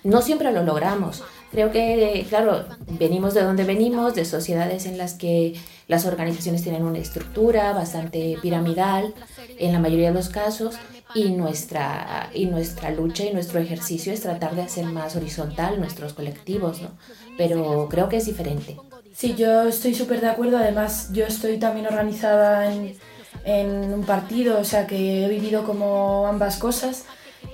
No 0.04 0.22
siempre 0.22 0.52
lo 0.52 0.62
logramos. 0.64 1.22
Creo 1.50 1.70
que, 1.70 2.26
claro, 2.28 2.64
venimos 2.86 3.34
de 3.34 3.42
donde 3.42 3.64
venimos, 3.64 4.14
de 4.14 4.24
sociedades 4.24 4.86
en 4.86 4.98
las 4.98 5.14
que 5.14 5.54
las 5.88 6.06
organizaciones 6.06 6.62
tienen 6.62 6.84
una 6.84 6.98
estructura 6.98 7.72
bastante 7.72 8.38
piramidal 8.40 9.14
en 9.58 9.72
la 9.72 9.78
mayoría 9.78 10.08
de 10.08 10.14
los 10.14 10.28
casos 10.28 10.76
y 11.14 11.30
nuestra, 11.30 12.30
y 12.32 12.46
nuestra 12.46 12.90
lucha 12.90 13.24
y 13.24 13.32
nuestro 13.32 13.60
ejercicio 13.60 14.12
es 14.12 14.20
tratar 14.20 14.54
de 14.54 14.62
hacer 14.62 14.86
más 14.86 15.16
horizontal 15.16 15.78
nuestros 15.78 16.14
colectivos, 16.14 16.80
¿no? 16.80 16.90
Pero 17.36 17.88
creo 17.90 18.08
que 18.08 18.16
es 18.16 18.26
diferente. 18.26 18.76
Sí, 19.14 19.34
yo 19.34 19.68
estoy 19.68 19.94
súper 19.94 20.20
de 20.20 20.28
acuerdo. 20.28 20.56
Además, 20.56 21.10
yo 21.12 21.26
estoy 21.26 21.58
también 21.58 21.86
organizada 21.86 22.72
en, 22.72 22.96
en 23.44 23.92
un 23.92 24.04
partido, 24.04 24.58
o 24.58 24.64
sea 24.64 24.86
que 24.86 25.24
he 25.24 25.28
vivido 25.28 25.64
como 25.64 26.26
ambas 26.26 26.56
cosas 26.56 27.04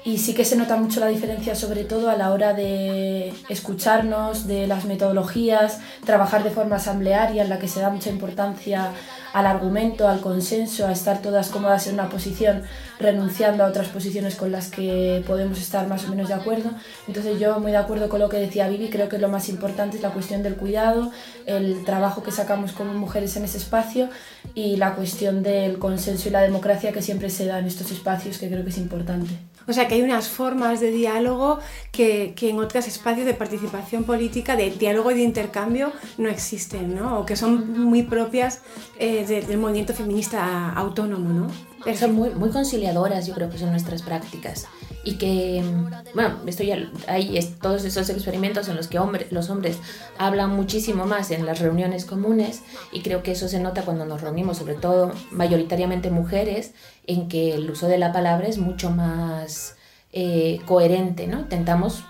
y 0.04 0.18
sí 0.18 0.34
que 0.34 0.44
se 0.44 0.56
nota 0.56 0.76
mucho 0.76 1.00
la 1.00 1.08
diferencia 1.08 1.54
sobre 1.54 1.84
todo 1.84 2.08
a 2.08 2.16
la 2.16 2.32
hora 2.32 2.52
de 2.52 3.32
escucharnos, 3.48 4.46
de 4.46 4.66
las 4.66 4.84
metodologías, 4.84 5.80
trabajar 6.04 6.44
de 6.44 6.50
forma 6.50 6.76
asamblearia 6.76 7.42
en 7.42 7.48
la 7.48 7.58
que 7.58 7.68
se 7.68 7.80
da 7.80 7.90
mucha 7.90 8.10
importancia 8.10 8.92
al 9.32 9.46
argumento, 9.46 10.08
al 10.08 10.20
consenso, 10.20 10.86
a 10.86 10.92
estar 10.92 11.20
todas 11.20 11.50
cómodas 11.50 11.86
en 11.86 11.94
una 11.94 12.08
posición, 12.08 12.62
renunciando 12.98 13.64
a 13.64 13.66
otras 13.66 13.88
posiciones 13.88 14.36
con 14.36 14.52
las 14.52 14.70
que 14.70 15.22
podemos 15.26 15.58
estar 15.58 15.86
más 15.86 16.04
o 16.06 16.08
menos 16.08 16.28
de 16.28 16.34
acuerdo. 16.34 16.70
Entonces 17.06 17.38
yo 17.38 17.60
muy 17.60 17.72
de 17.72 17.78
acuerdo 17.78 18.08
con 18.08 18.20
lo 18.20 18.28
que 18.28 18.38
decía 18.38 18.68
Vivi, 18.68 18.88
creo 18.88 19.08
que 19.08 19.18
lo 19.18 19.28
más 19.28 19.48
importante 19.48 19.96
es 19.96 20.02
la 20.02 20.10
cuestión 20.10 20.42
del 20.42 20.56
cuidado, 20.56 21.10
el 21.46 21.84
trabajo 21.84 22.22
que 22.22 22.32
sacamos 22.32 22.72
como 22.72 22.94
mujeres 22.94 23.36
en 23.36 23.44
ese 23.44 23.58
espacio 23.58 24.08
y 24.54 24.76
la 24.76 24.94
cuestión 24.94 25.42
del 25.42 25.78
consenso 25.78 26.28
y 26.28 26.32
la 26.32 26.40
democracia 26.40 26.92
que 26.92 27.02
siempre 27.02 27.30
se 27.30 27.46
da 27.46 27.58
en 27.58 27.66
estos 27.66 27.90
espacios, 27.90 28.38
que 28.38 28.48
creo 28.48 28.64
que 28.64 28.70
es 28.70 28.78
importante. 28.78 29.36
O 29.68 29.72
sea 29.74 29.86
que 29.86 29.94
hay 29.96 30.02
unas 30.02 30.28
formas 30.28 30.80
de 30.80 30.90
diálogo 30.90 31.58
que, 31.92 32.32
que, 32.34 32.48
en 32.50 32.58
otros 32.58 32.86
espacios 32.88 33.26
de 33.26 33.34
participación 33.34 34.04
política, 34.04 34.56
de 34.56 34.70
diálogo 34.70 35.10
y 35.10 35.14
de 35.14 35.22
intercambio, 35.22 35.92
no 36.16 36.30
existen, 36.30 36.94
¿no? 36.94 37.20
O 37.20 37.26
que 37.26 37.36
son 37.36 37.78
muy 37.78 38.02
propias 38.02 38.62
eh, 38.98 39.26
de, 39.26 39.42
del 39.42 39.58
movimiento 39.58 39.92
feminista 39.92 40.70
autónomo, 40.70 41.28
¿no? 41.28 41.46
Pero 41.84 41.98
son 41.98 42.14
muy, 42.14 42.30
muy 42.30 42.50
conciliadoras, 42.50 43.26
yo 43.26 43.34
creo 43.34 43.50
que 43.50 43.58
son 43.58 43.70
nuestras 43.70 44.02
prácticas. 44.02 44.66
Y 45.08 45.14
que, 45.14 45.64
bueno, 46.12 46.36
esto 46.46 46.64
ya 46.64 46.76
hay 47.06 47.40
todos 47.62 47.82
esos 47.86 48.10
experimentos 48.10 48.68
en 48.68 48.76
los 48.76 48.88
que 48.88 48.98
hombre, 48.98 49.26
los 49.30 49.48
hombres 49.48 49.78
hablan 50.18 50.50
muchísimo 50.50 51.06
más 51.06 51.30
en 51.30 51.46
las 51.46 51.60
reuniones 51.60 52.04
comunes 52.04 52.60
y 52.92 53.00
creo 53.00 53.22
que 53.22 53.32
eso 53.32 53.48
se 53.48 53.58
nota 53.58 53.86
cuando 53.86 54.04
nos 54.04 54.20
reunimos, 54.20 54.58
sobre 54.58 54.74
todo 54.74 55.12
mayoritariamente 55.30 56.10
mujeres, 56.10 56.72
en 57.06 57.30
que 57.30 57.54
el 57.54 57.70
uso 57.70 57.88
de 57.88 57.96
la 57.96 58.12
palabra 58.12 58.48
es 58.48 58.58
mucho 58.58 58.90
más 58.90 59.76
eh, 60.12 60.60
coherente, 60.66 61.26
¿no? 61.26 61.40
Intentamos 61.40 62.04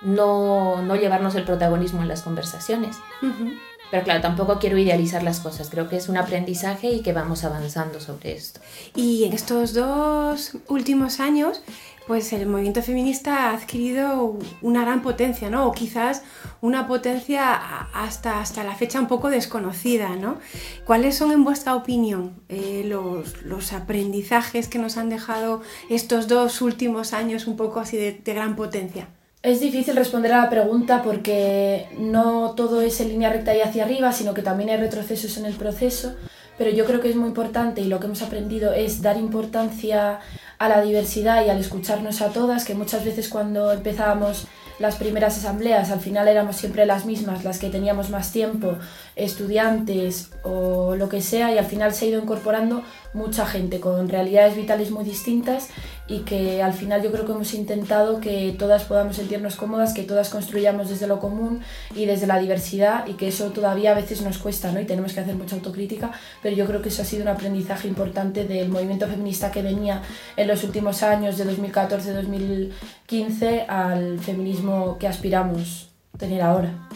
no, 0.00 0.80
no, 0.80 0.94
llevarnos 0.94 1.34
el 1.34 1.42
protagonismo 1.42 2.02
en 2.02 2.08
las 2.08 2.22
conversaciones. 2.22 2.98
Uh 3.20 3.26
-huh. 3.26 3.58
Pero 3.90 4.02
claro, 4.02 4.20
tampoco 4.20 4.58
quiero 4.58 4.78
idealizar 4.78 5.22
las 5.22 5.40
cosas, 5.40 5.70
creo 5.70 5.88
que 5.88 5.96
es 5.96 6.08
un 6.08 6.16
aprendizaje 6.16 6.88
y 6.88 7.00
que 7.00 7.12
vamos 7.12 7.44
avanzando 7.44 8.00
sobre 8.00 8.32
esto. 8.32 8.60
Y 8.94 9.24
en 9.24 9.32
estos 9.32 9.72
dos 9.72 10.56
últimos 10.68 11.20
años, 11.20 11.62
pues 12.06 12.32
el 12.32 12.46
movimiento 12.46 12.82
feminista 12.82 13.50
ha 13.50 13.54
adquirido 13.54 14.38
una 14.60 14.82
gran 14.82 15.02
potencia, 15.02 15.48
¿no? 15.48 15.66
O 15.66 15.72
quizás 15.72 16.22
una 16.60 16.86
potencia 16.86 17.54
hasta, 17.94 18.40
hasta 18.40 18.62
la 18.62 18.74
fecha 18.74 19.00
un 19.00 19.08
poco 19.08 19.30
desconocida, 19.30 20.16
¿no? 20.16 20.38
¿Cuáles 20.84 21.16
son, 21.16 21.32
en 21.32 21.44
vuestra 21.44 21.74
opinión, 21.74 22.42
eh, 22.48 22.82
los, 22.86 23.42
los, 23.42 23.72
aprendizajes 23.72 24.68
que 24.68 24.78
nos 24.78 24.98
han 24.98 25.08
dejado 25.08 25.62
estos 25.88 26.28
dos 26.28 26.60
últimos 26.60 27.14
años 27.14 27.46
un 27.46 27.56
poco 27.56 27.80
así 27.80 27.96
de, 27.96 28.12
de 28.12 28.34
gran 28.34 28.54
potencia? 28.54 29.08
Es 29.42 29.60
difícil 29.60 29.96
responder 29.96 30.32
a 30.32 30.42
la 30.42 30.50
pregunta 30.50 31.02
porque 31.02 31.86
no 31.98 32.54
todo 32.54 32.80
es 32.80 33.00
en 33.00 33.08
línea 33.08 33.30
recta 33.30 33.54
y 33.54 33.60
hacia 33.60 33.84
arriba, 33.84 34.12
sino 34.12 34.32
que 34.32 34.42
también 34.42 34.70
hay 34.70 34.76
retrocesos 34.76 35.36
en 35.36 35.44
el 35.44 35.54
proceso, 35.54 36.14
pero 36.56 36.70
yo 36.70 36.84
creo 36.84 37.00
que 37.00 37.10
es 37.10 37.16
muy 37.16 37.28
importante 37.28 37.80
y 37.80 37.84
lo 37.84 38.00
que 38.00 38.06
hemos 38.06 38.22
aprendido 38.22 38.72
es 38.72 39.02
dar 39.02 39.18
importancia 39.18 40.20
a 40.58 40.68
la 40.68 40.82
diversidad 40.82 41.44
y 41.44 41.50
al 41.50 41.60
escucharnos 41.60 42.22
a 42.22 42.30
todas, 42.30 42.64
que 42.64 42.74
muchas 42.74 43.04
veces 43.04 43.28
cuando 43.28 43.72
empezábamos 43.72 44.46
las 44.78 44.96
primeras 44.96 45.38
asambleas 45.38 45.90
al 45.90 46.00
final 46.00 46.26
éramos 46.26 46.56
siempre 46.56 46.84
las 46.84 47.04
mismas, 47.06 47.44
las 47.44 47.58
que 47.58 47.70
teníamos 47.70 48.10
más 48.10 48.32
tiempo, 48.32 48.76
estudiantes 49.14 50.30
o 50.42 50.96
lo 50.96 51.08
que 51.08 51.22
sea, 51.22 51.52
y 51.52 51.58
al 51.58 51.66
final 51.66 51.94
se 51.94 52.06
ha 52.06 52.08
ido 52.08 52.20
incorporando 52.20 52.82
mucha 53.12 53.46
gente 53.46 53.78
con 53.78 54.08
realidades 54.08 54.56
vitales 54.56 54.90
muy 54.90 55.04
distintas 55.04 55.68
y 56.06 56.20
que 56.20 56.62
al 56.62 56.74
final 56.74 57.02
yo 57.02 57.10
creo 57.10 57.24
que 57.24 57.32
hemos 57.32 57.54
intentado 57.54 58.20
que 58.20 58.54
todas 58.58 58.84
podamos 58.84 59.16
sentirnos 59.16 59.56
cómodas, 59.56 59.94
que 59.94 60.02
todas 60.02 60.28
construyamos 60.28 60.90
desde 60.90 61.06
lo 61.06 61.18
común 61.18 61.62
y 61.94 62.04
desde 62.04 62.26
la 62.26 62.38
diversidad 62.38 63.06
y 63.06 63.14
que 63.14 63.28
eso 63.28 63.52
todavía 63.52 63.92
a 63.92 63.94
veces 63.94 64.20
nos 64.20 64.36
cuesta 64.38 64.70
¿no? 64.70 64.80
y 64.80 64.84
tenemos 64.84 65.14
que 65.14 65.20
hacer 65.20 65.34
mucha 65.34 65.56
autocrítica, 65.56 66.12
pero 66.42 66.54
yo 66.54 66.66
creo 66.66 66.82
que 66.82 66.90
eso 66.90 67.00
ha 67.02 67.06
sido 67.06 67.22
un 67.22 67.28
aprendizaje 67.28 67.88
importante 67.88 68.44
del 68.44 68.68
movimiento 68.68 69.06
feminista 69.06 69.50
que 69.50 69.62
venía 69.62 70.02
en 70.36 70.46
los 70.46 70.62
últimos 70.64 71.02
años 71.02 71.38
de 71.38 71.46
2014-2015 71.46 73.64
al 73.68 74.20
feminismo 74.20 74.98
que 74.98 75.08
aspiramos 75.08 75.88
tener 76.18 76.42
ahora. 76.42 76.86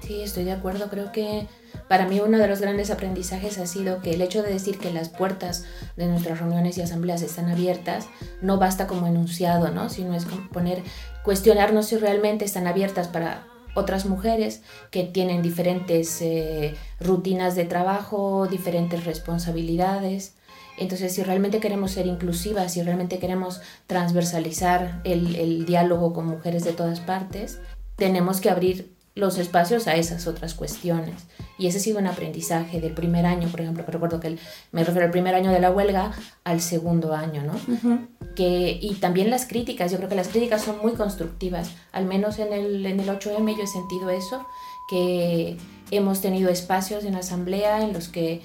Sí, 0.00 0.22
estoy 0.22 0.44
de 0.44 0.52
acuerdo, 0.52 0.88
creo 0.88 1.12
que 1.12 1.46
para 1.88 2.06
mí 2.06 2.20
uno 2.20 2.38
de 2.38 2.48
los 2.48 2.60
grandes 2.60 2.90
aprendizajes 2.90 3.58
ha 3.58 3.66
sido 3.66 4.00
que 4.02 4.10
el 4.10 4.20
hecho 4.20 4.42
de 4.42 4.52
decir 4.52 4.78
que 4.78 4.92
las 4.92 5.08
puertas 5.08 5.64
de 5.96 6.06
nuestras 6.06 6.38
reuniones 6.38 6.76
y 6.76 6.82
asambleas 6.82 7.22
están 7.22 7.48
abiertas 7.48 8.06
no 8.42 8.58
basta 8.58 8.86
como 8.86 9.06
enunciado, 9.06 9.70
¿no? 9.70 9.88
sino 9.88 10.14
es 10.14 10.26
poner, 10.52 10.82
cuestionarnos 11.24 11.86
si 11.86 11.96
realmente 11.96 12.44
están 12.44 12.66
abiertas 12.66 13.08
para 13.08 13.46
otras 13.74 14.06
mujeres 14.06 14.62
que 14.90 15.04
tienen 15.04 15.42
diferentes 15.42 16.20
eh, 16.20 16.74
rutinas 17.00 17.54
de 17.54 17.64
trabajo, 17.64 18.46
diferentes 18.48 19.04
responsabilidades. 19.04 20.34
Entonces, 20.78 21.14
si 21.14 21.22
realmente 21.22 21.60
queremos 21.60 21.92
ser 21.92 22.06
inclusivas, 22.06 22.72
si 22.72 22.82
realmente 22.82 23.18
queremos 23.18 23.60
transversalizar 23.86 25.00
el, 25.04 25.36
el 25.36 25.64
diálogo 25.64 26.12
con 26.12 26.26
mujeres 26.26 26.64
de 26.64 26.72
todas 26.72 27.00
partes, 27.00 27.60
tenemos 27.96 28.40
que 28.40 28.50
abrir 28.50 28.97
los 29.18 29.36
espacios 29.36 29.88
a 29.88 29.96
esas 29.96 30.26
otras 30.26 30.54
cuestiones. 30.54 31.26
Y 31.58 31.66
ese 31.66 31.78
ha 31.78 31.80
sido 31.80 31.98
un 31.98 32.06
aprendizaje 32.06 32.80
del 32.80 32.94
primer 32.94 33.26
año, 33.26 33.48
por 33.48 33.60
ejemplo, 33.60 33.84
que 33.84 33.90
recuerdo 33.90 34.20
que 34.20 34.28
el, 34.28 34.38
me 34.70 34.84
refiero 34.84 35.06
al 35.06 35.10
primer 35.10 35.34
año 35.34 35.50
de 35.50 35.58
la 35.58 35.72
huelga 35.72 36.12
al 36.44 36.60
segundo 36.60 37.14
año, 37.14 37.42
¿no? 37.42 37.52
Uh 37.52 37.78
-huh. 37.78 38.08
que, 38.36 38.78
y 38.80 38.94
también 38.94 39.28
las 39.28 39.46
críticas, 39.46 39.90
yo 39.90 39.96
creo 39.98 40.08
que 40.08 40.14
las 40.14 40.28
críticas 40.28 40.62
son 40.62 40.78
muy 40.78 40.92
constructivas, 40.92 41.72
al 41.90 42.04
menos 42.04 42.38
en 42.38 42.52
el, 42.52 42.86
en 42.86 43.00
el 43.00 43.08
8M 43.08 43.56
yo 43.56 43.64
he 43.64 43.66
sentido 43.66 44.08
eso, 44.10 44.46
que 44.88 45.56
hemos 45.90 46.20
tenido 46.20 46.48
espacios 46.48 47.04
en 47.04 47.14
la 47.14 47.18
asamblea 47.18 47.82
en 47.82 47.92
los 47.92 48.08
que 48.08 48.40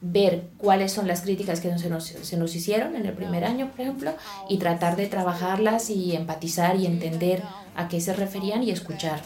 ver 0.00 0.48
cuáles 0.58 0.92
son 0.92 1.06
las 1.06 1.20
críticas 1.20 1.60
que 1.60 1.78
se 1.78 1.88
nos, 1.88 2.04
se 2.04 2.36
nos 2.36 2.56
hicieron 2.56 2.96
en 2.96 3.06
el 3.06 3.12
primer 3.12 3.44
año, 3.44 3.70
por 3.70 3.80
ejemplo, 3.80 4.12
y 4.48 4.58
tratar 4.58 4.96
de 4.96 5.06
trabajarlas 5.06 5.90
y 5.90 6.16
empatizar 6.16 6.76
y 6.76 6.86
entender 6.86 7.42
a 7.76 7.86
qué 7.88 8.00
se 8.00 8.12
referían 8.12 8.62
y 8.62 8.70
escuchar. 8.70 9.20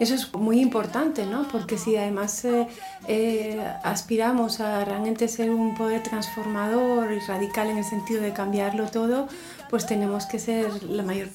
Eso 0.00 0.14
es 0.14 0.32
muy 0.34 0.60
importante, 0.60 1.26
¿no? 1.26 1.46
Porque 1.48 1.78
si 1.78 1.96
además 1.96 2.44
eh, 2.44 2.66
eh, 3.08 3.64
aspiramos 3.82 4.60
a 4.60 4.84
realmente 4.84 5.28
ser 5.28 5.50
un 5.50 5.74
poder 5.74 6.02
transformador 6.02 7.12
y 7.12 7.20
radical 7.20 7.68
en 7.68 7.78
el 7.78 7.84
sentido 7.84 8.22
de 8.22 8.32
cambiarlo 8.32 8.88
todo, 8.88 9.28
pues 9.70 9.86
tenemos 9.86 10.26
que 10.26 10.38
ser 10.38 10.82
la 10.84 11.02
mayor 11.02 11.28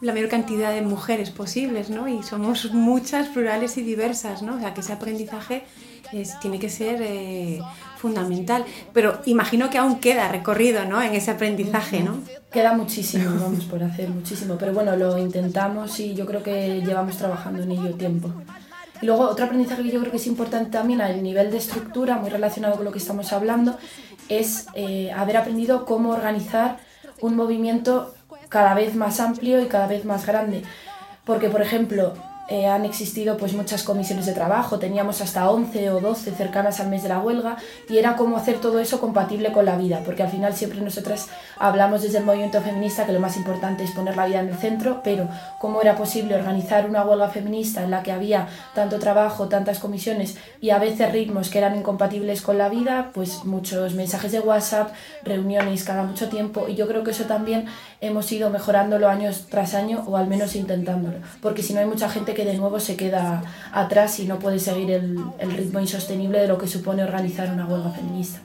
la 0.00 0.12
mayor 0.12 0.28
cantidad 0.28 0.72
de 0.72 0.82
mujeres 0.82 1.30
posibles, 1.30 1.88
¿no? 1.88 2.06
Y 2.06 2.22
somos 2.22 2.72
muchas, 2.72 3.28
plurales 3.28 3.78
y 3.78 3.82
diversas, 3.82 4.42
¿no? 4.42 4.56
O 4.56 4.58
sea, 4.58 4.74
que 4.74 4.80
ese 4.80 4.92
aprendizaje 4.92 5.64
es, 6.12 6.38
tiene 6.40 6.58
que 6.58 6.68
ser 6.68 7.00
eh, 7.02 7.60
fundamental. 7.96 8.64
Pero 8.92 9.20
imagino 9.26 9.70
que 9.70 9.78
aún 9.78 10.00
queda 10.00 10.28
recorrido, 10.28 10.84
¿no? 10.84 11.02
En 11.02 11.14
ese 11.14 11.30
aprendizaje, 11.30 12.02
¿no? 12.02 12.18
Queda 12.50 12.72
muchísimo, 12.74 13.30
vamos 13.40 13.64
por 13.64 13.82
hacer 13.82 14.08
muchísimo. 14.08 14.56
Pero 14.58 14.72
bueno, 14.72 14.96
lo 14.96 15.18
intentamos 15.18 15.98
y 16.00 16.14
yo 16.14 16.26
creo 16.26 16.42
que 16.42 16.80
llevamos 16.80 17.16
trabajando 17.16 17.62
en 17.62 17.70
ello 17.72 17.94
tiempo. 17.94 18.32
Y 19.02 19.06
luego 19.06 19.28
otro 19.28 19.44
aprendizaje 19.44 19.82
que 19.82 19.90
yo 19.90 20.00
creo 20.00 20.10
que 20.10 20.16
es 20.16 20.26
importante 20.26 20.70
también 20.70 21.00
a 21.00 21.08
nivel 21.08 21.50
de 21.50 21.58
estructura, 21.58 22.16
muy 22.16 22.30
relacionado 22.30 22.76
con 22.76 22.84
lo 22.84 22.92
que 22.92 22.98
estamos 22.98 23.32
hablando, 23.32 23.76
es 24.28 24.66
eh, 24.74 25.12
haber 25.12 25.36
aprendido 25.36 25.84
cómo 25.84 26.10
organizar 26.10 26.78
un 27.20 27.36
movimiento 27.36 28.14
cada 28.48 28.74
vez 28.74 28.94
más 28.94 29.20
amplio 29.20 29.60
y 29.60 29.66
cada 29.66 29.86
vez 29.86 30.04
más 30.04 30.26
grande. 30.26 30.62
Porque, 31.24 31.50
por 31.50 31.60
ejemplo, 31.60 32.14
eh, 32.48 32.66
han 32.66 32.84
existido 32.84 33.36
pues 33.36 33.54
muchas 33.54 33.82
comisiones 33.82 34.26
de 34.26 34.32
trabajo, 34.32 34.78
teníamos 34.78 35.20
hasta 35.20 35.50
11 35.50 35.90
o 35.90 36.00
12 36.00 36.30
cercanas 36.30 36.78
al 36.78 36.88
mes 36.88 37.02
de 37.02 37.08
la 37.08 37.18
huelga. 37.18 37.56
Y 37.88 37.98
era 37.98 38.16
cómo 38.16 38.36
hacer 38.36 38.60
todo 38.60 38.78
eso 38.78 39.00
compatible 39.00 39.52
con 39.52 39.64
la 39.64 39.76
vida, 39.76 40.02
porque 40.04 40.22
al 40.22 40.30
final 40.30 40.54
siempre 40.54 40.80
nosotras 40.80 41.28
hablamos 41.58 42.02
desde 42.02 42.18
el 42.18 42.24
movimiento 42.24 42.60
feminista 42.60 43.04
que 43.04 43.12
lo 43.12 43.20
más 43.20 43.36
importante 43.36 43.82
es 43.82 43.90
poner 43.90 44.16
la 44.16 44.26
vida 44.26 44.40
en 44.40 44.48
el 44.48 44.56
centro, 44.56 45.00
pero 45.02 45.28
cómo 45.60 45.82
era 45.82 45.96
posible 45.96 46.36
organizar 46.36 46.88
una 46.88 47.04
huelga 47.04 47.28
feminista 47.28 47.82
en 47.82 47.90
la 47.90 48.02
que 48.02 48.12
había 48.12 48.46
tanto 48.74 48.98
trabajo, 48.98 49.48
tantas 49.48 49.80
comisiones 49.80 50.36
y 50.60 50.70
a 50.70 50.78
veces 50.78 51.10
ritmos 51.10 51.50
que 51.50 51.58
eran 51.58 51.76
incompatibles 51.76 52.42
con 52.42 52.58
la 52.58 52.68
vida, 52.68 53.10
pues 53.12 53.44
muchos 53.44 53.94
mensajes 53.94 54.30
de 54.30 54.40
WhatsApp, 54.40 54.92
reuniones 55.24 55.82
cada 55.82 56.04
mucho 56.04 56.28
tiempo 56.28 56.66
y 56.68 56.76
yo 56.76 56.86
creo 56.86 57.02
que 57.02 57.10
eso 57.10 57.24
también 57.24 57.66
hemos 58.00 58.30
ido 58.30 58.50
mejorándolo 58.50 59.08
años 59.08 59.46
tras 59.50 59.74
año 59.74 60.04
o 60.06 60.16
al 60.16 60.28
menos 60.28 60.54
intentándolo, 60.54 61.18
porque 61.40 61.62
si 61.62 61.74
no 61.74 61.80
hay 61.80 61.86
mucha 61.86 62.08
gente 62.08 62.35
que 62.36 62.44
de 62.44 62.54
nuevo 62.54 62.78
se 62.78 62.94
queda 62.96 63.42
atrás 63.72 64.20
y 64.20 64.26
no 64.26 64.38
puede 64.38 64.58
seguir 64.58 64.90
el, 64.90 65.18
el 65.38 65.50
ritmo 65.50 65.80
insostenible 65.80 66.38
de 66.38 66.46
lo 66.46 66.58
que 66.58 66.68
supone 66.68 67.02
organizar 67.02 67.50
una 67.50 67.66
huelga 67.66 67.90
feminista. 67.90 68.40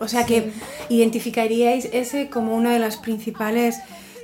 O 0.00 0.08
sea 0.08 0.24
que 0.24 0.52
identificaríais 0.88 1.90
ese 1.92 2.30
como 2.30 2.56
uno 2.56 2.70
de 2.70 2.78
los 2.78 2.96
principales 2.96 3.78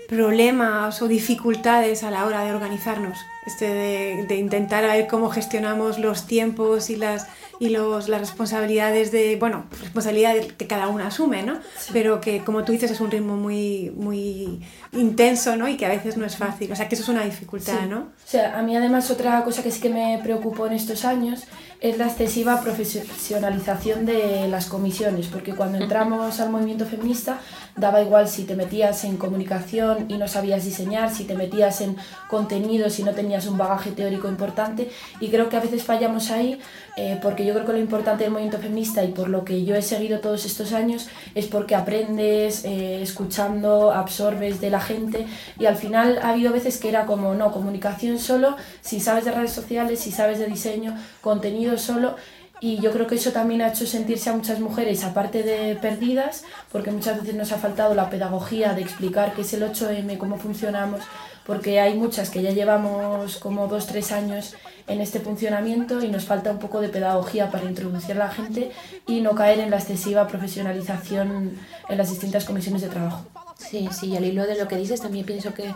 problemas 0.08 1.00
o 1.02 1.08
dificultades 1.08 2.02
a 2.04 2.10
la 2.10 2.24
hora 2.26 2.44
de 2.44 2.52
organizarnos, 2.52 3.18
este 3.46 3.66
de, 3.66 4.26
de 4.26 4.36
intentar 4.36 4.84
ver 4.84 5.06
cómo 5.06 5.28
gestionamos 5.30 5.98
los 5.98 6.26
tiempos 6.26 6.90
y 6.90 6.96
las 6.96 7.26
y 7.60 7.68
los, 7.68 8.08
las 8.08 8.20
responsabilidades 8.20 9.12
de, 9.12 9.36
bueno, 9.36 9.66
responsabilidades 9.80 10.52
que 10.54 10.66
cada 10.66 10.88
una 10.88 11.06
asume, 11.06 11.44
¿no? 11.44 11.60
Pero 11.92 12.20
que 12.20 12.40
como 12.40 12.64
tú 12.64 12.72
dices 12.72 12.90
es 12.90 13.00
un 13.00 13.12
ritmo 13.12 13.36
muy, 13.36 13.92
muy 13.94 14.60
intenso, 14.92 15.56
¿no? 15.56 15.68
Y 15.68 15.76
que 15.76 15.86
a 15.86 15.88
veces 15.88 16.16
no 16.16 16.26
es 16.26 16.36
fácil, 16.36 16.72
o 16.72 16.76
sea 16.76 16.88
que 16.88 16.96
eso 16.96 17.04
es 17.04 17.08
una 17.10 17.24
dificultad, 17.24 17.78
Sí. 17.82 17.86
¿no? 17.88 17.98
O 17.98 18.26
sea, 18.26 18.58
a 18.58 18.62
mí 18.62 18.76
además 18.76 19.08
otra 19.10 19.42
cosa 19.44 19.62
que 19.62 19.70
sí 19.70 19.80
que 19.80 19.88
me 19.88 20.18
preocupó 20.22 20.66
en 20.66 20.72
estos 20.72 21.04
años 21.04 21.44
es 21.84 21.98
la 21.98 22.06
excesiva 22.06 22.62
profesionalización 22.62 24.06
de 24.06 24.48
las 24.48 24.68
comisiones, 24.68 25.26
porque 25.26 25.54
cuando 25.54 25.76
entramos 25.76 26.40
al 26.40 26.48
movimiento 26.48 26.86
feminista 26.86 27.40
daba 27.76 28.00
igual 28.00 28.26
si 28.26 28.44
te 28.44 28.56
metías 28.56 29.04
en 29.04 29.18
comunicación 29.18 30.06
y 30.08 30.16
no 30.16 30.26
sabías 30.26 30.64
diseñar, 30.64 31.14
si 31.14 31.24
te 31.24 31.34
metías 31.34 31.82
en 31.82 31.94
contenidos 32.30 32.98
y 33.00 33.02
no 33.02 33.12
tenías 33.12 33.46
un 33.46 33.58
bagaje 33.58 33.90
teórico 33.90 34.28
importante, 34.28 34.90
y 35.20 35.28
creo 35.28 35.50
que 35.50 35.58
a 35.58 35.60
veces 35.60 35.84
fallamos 35.84 36.30
ahí 36.30 36.58
eh, 36.96 37.18
porque 37.20 37.44
yo 37.44 37.54
creo 37.54 37.66
que 37.66 37.72
lo 37.72 37.78
importante 37.78 38.22
del 38.22 38.32
movimiento 38.32 38.58
feminista 38.58 39.02
y 39.02 39.08
por 39.08 39.28
lo 39.28 39.44
que 39.44 39.64
yo 39.64 39.74
he 39.74 39.82
seguido 39.82 40.20
todos 40.20 40.44
estos 40.44 40.72
años 40.72 41.08
es 41.34 41.46
porque 41.46 41.74
aprendes 41.74 42.64
eh, 42.64 43.02
escuchando, 43.02 43.90
absorbes 43.92 44.60
de 44.60 44.70
la 44.70 44.80
gente 44.80 45.26
y 45.58 45.66
al 45.66 45.76
final 45.76 46.20
ha 46.22 46.30
habido 46.30 46.52
veces 46.52 46.78
que 46.78 46.88
era 46.88 47.04
como, 47.04 47.34
no, 47.34 47.50
comunicación 47.50 48.18
solo, 48.18 48.56
si 48.80 49.00
sabes 49.00 49.24
de 49.24 49.32
redes 49.32 49.52
sociales, 49.52 50.00
si 50.00 50.12
sabes 50.12 50.38
de 50.38 50.46
diseño, 50.46 50.96
contenido 51.20 51.78
solo 51.78 52.14
y 52.60 52.80
yo 52.80 52.92
creo 52.92 53.06
que 53.06 53.16
eso 53.16 53.32
también 53.32 53.62
ha 53.62 53.68
hecho 53.68 53.86
sentirse 53.86 54.30
a 54.30 54.32
muchas 54.32 54.60
mujeres, 54.60 55.04
aparte 55.04 55.42
de 55.42 55.74
perdidas, 55.76 56.44
porque 56.70 56.90
muchas 56.92 57.20
veces 57.20 57.34
nos 57.34 57.52
ha 57.52 57.58
faltado 57.58 57.94
la 57.94 58.08
pedagogía 58.08 58.72
de 58.72 58.82
explicar 58.82 59.34
qué 59.34 59.42
es 59.42 59.52
el 59.52 59.64
8M, 59.64 60.16
cómo 60.16 60.38
funcionamos, 60.38 61.02
porque 61.44 61.80
hay 61.80 61.94
muchas 61.94 62.30
que 62.30 62.40
ya 62.42 62.52
llevamos 62.52 63.36
como 63.38 63.66
dos, 63.66 63.86
tres 63.86 64.12
años 64.12 64.54
en 64.86 65.00
este 65.00 65.20
funcionamiento 65.20 66.02
y 66.02 66.08
nos 66.08 66.24
falta 66.24 66.50
un 66.50 66.58
poco 66.58 66.80
de 66.80 66.88
pedagogía 66.88 67.50
para 67.50 67.64
introducir 67.64 68.16
a 68.16 68.26
la 68.26 68.30
gente 68.30 68.70
y 69.06 69.20
no 69.20 69.34
caer 69.34 69.60
en 69.60 69.70
la 69.70 69.78
excesiva 69.78 70.26
profesionalización 70.26 71.58
en 71.88 71.98
las 71.98 72.10
distintas 72.10 72.44
comisiones 72.44 72.82
de 72.82 72.88
trabajo. 72.88 73.24
Sí, 73.56 73.88
sí, 73.92 74.08
y 74.08 74.16
al 74.16 74.24
hilo 74.24 74.46
de 74.46 74.58
lo 74.58 74.68
que 74.68 74.76
dices 74.76 75.00
también 75.00 75.24
pienso 75.24 75.54
que 75.54 75.72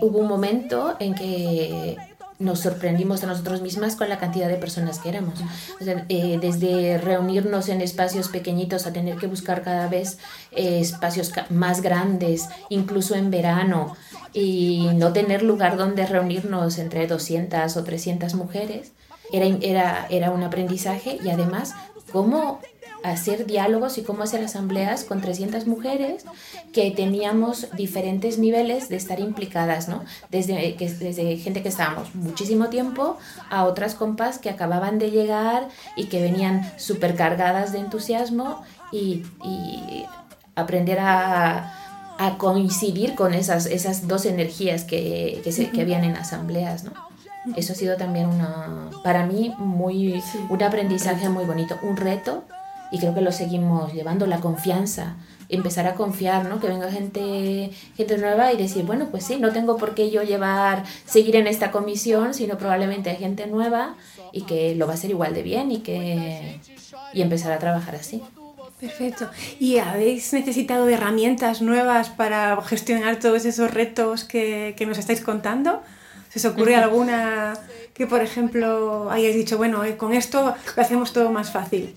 hubo 0.00 0.18
un 0.18 0.28
momento 0.28 0.96
en 0.98 1.14
que 1.14 1.96
nos 2.42 2.60
sorprendimos 2.60 3.22
a 3.22 3.26
nosotros 3.26 3.62
mismas 3.62 3.96
con 3.96 4.08
la 4.08 4.18
cantidad 4.18 4.48
de 4.48 4.56
personas 4.56 4.98
que 4.98 5.10
éramos. 5.10 5.40
O 5.40 5.84
eh, 5.84 6.38
desde 6.40 6.98
reunirnos 6.98 7.68
en 7.68 7.80
espacios 7.80 8.28
pequeñitos 8.28 8.86
a 8.86 8.92
tener 8.92 9.16
que 9.16 9.26
buscar 9.26 9.62
cada 9.62 9.88
vez 9.88 10.18
eh, 10.50 10.80
espacios 10.80 11.32
más 11.50 11.80
grandes, 11.80 12.48
incluso 12.68 13.14
en 13.14 13.30
verano, 13.30 13.96
y 14.32 14.88
no 14.94 15.12
tener 15.12 15.42
lugar 15.42 15.76
donde 15.76 16.06
reunirnos 16.06 16.78
entre 16.78 17.06
200 17.06 17.76
o 17.76 17.84
300 17.84 18.34
mujeres, 18.34 18.92
era, 19.32 19.46
era, 19.60 20.06
era 20.10 20.30
un 20.30 20.42
aprendizaje 20.42 21.18
y 21.22 21.30
además 21.30 21.74
cómo 22.12 22.60
hacer 23.02 23.46
diálogos 23.46 23.98
y 23.98 24.02
cómo 24.02 24.22
hacer 24.22 24.44
asambleas 24.44 25.04
con 25.04 25.20
300 25.20 25.66
mujeres 25.66 26.24
que 26.72 26.90
teníamos 26.90 27.66
diferentes 27.76 28.38
niveles 28.38 28.88
de 28.88 28.96
estar 28.96 29.20
implicadas, 29.20 29.88
¿no? 29.88 30.04
Desde, 30.30 30.76
que, 30.76 30.88
desde 30.88 31.36
gente 31.36 31.62
que 31.62 31.68
estábamos 31.68 32.14
muchísimo 32.14 32.68
tiempo 32.68 33.18
a 33.50 33.64
otras 33.64 33.94
compas 33.94 34.38
que 34.38 34.50
acababan 34.50 34.98
de 34.98 35.10
llegar 35.10 35.68
y 35.96 36.04
que 36.06 36.22
venían 36.22 36.70
súper 36.78 37.16
cargadas 37.16 37.72
de 37.72 37.80
entusiasmo 37.80 38.62
y, 38.92 39.24
y 39.44 40.06
aprender 40.54 40.98
a, 41.00 41.81
a 42.26 42.38
coincidir 42.38 43.14
con 43.14 43.34
esas, 43.34 43.66
esas 43.66 44.06
dos 44.08 44.24
energías 44.26 44.84
que, 44.84 45.40
que, 45.44 45.52
se- 45.52 45.70
que 45.70 45.80
habían 45.82 46.04
en 46.04 46.16
asambleas, 46.16 46.84
¿no? 46.84 46.92
Eso 47.56 47.72
ha 47.72 47.76
sido 47.76 47.96
también 47.96 48.26
una, 48.26 48.90
para 49.02 49.26
mí, 49.26 49.52
muy, 49.58 50.22
un 50.48 50.62
aprendizaje 50.62 51.28
muy 51.28 51.44
bonito, 51.44 51.76
un 51.82 51.96
reto, 51.96 52.44
y 52.92 52.98
creo 52.98 53.14
que 53.14 53.20
lo 53.22 53.32
seguimos 53.32 53.92
llevando, 53.92 54.26
la 54.26 54.38
confianza, 54.40 55.16
empezar 55.48 55.86
a 55.86 55.94
confiar, 55.94 56.44
¿no? 56.44 56.60
Que 56.60 56.68
venga 56.68 56.90
gente, 56.92 57.70
gente 57.96 58.16
nueva 58.18 58.52
y 58.52 58.56
decir, 58.56 58.84
bueno, 58.84 59.08
pues 59.10 59.24
sí, 59.24 59.36
no 59.38 59.50
tengo 59.52 59.76
por 59.76 59.94
qué 59.94 60.10
yo 60.10 60.22
llevar, 60.22 60.84
seguir 61.06 61.34
en 61.36 61.46
esta 61.46 61.70
comisión, 61.72 62.32
sino 62.34 62.58
probablemente 62.58 63.10
hay 63.10 63.16
gente 63.16 63.46
nueva 63.46 63.96
y 64.30 64.42
que 64.42 64.74
lo 64.76 64.86
va 64.86 64.92
a 64.92 64.94
hacer 64.94 65.10
igual 65.10 65.34
de 65.34 65.42
bien 65.42 65.72
y 65.72 65.78
que 65.78 66.60
y 67.12 67.22
empezar 67.22 67.50
a 67.52 67.58
trabajar 67.58 67.96
así. 67.96 68.22
Perfecto. 68.82 69.30
¿Y 69.60 69.78
habéis 69.78 70.32
necesitado 70.32 70.86
de 70.86 70.94
herramientas 70.94 71.62
nuevas 71.62 72.08
para 72.08 72.60
gestionar 72.62 73.20
todos 73.20 73.44
esos 73.44 73.72
retos 73.72 74.24
que, 74.24 74.74
que 74.76 74.86
nos 74.86 74.98
estáis 74.98 75.20
contando? 75.20 75.84
¿Se 76.30 76.40
os 76.40 76.44
ocurre 76.46 76.74
alguna 76.74 77.54
que, 77.94 78.08
por 78.08 78.22
ejemplo, 78.22 79.08
hayáis 79.08 79.36
dicho, 79.36 79.56
bueno, 79.56 79.84
eh, 79.84 79.96
con 79.96 80.12
esto 80.12 80.56
lo 80.74 80.82
hacemos 80.82 81.12
todo 81.12 81.30
más 81.30 81.52
fácil? 81.52 81.94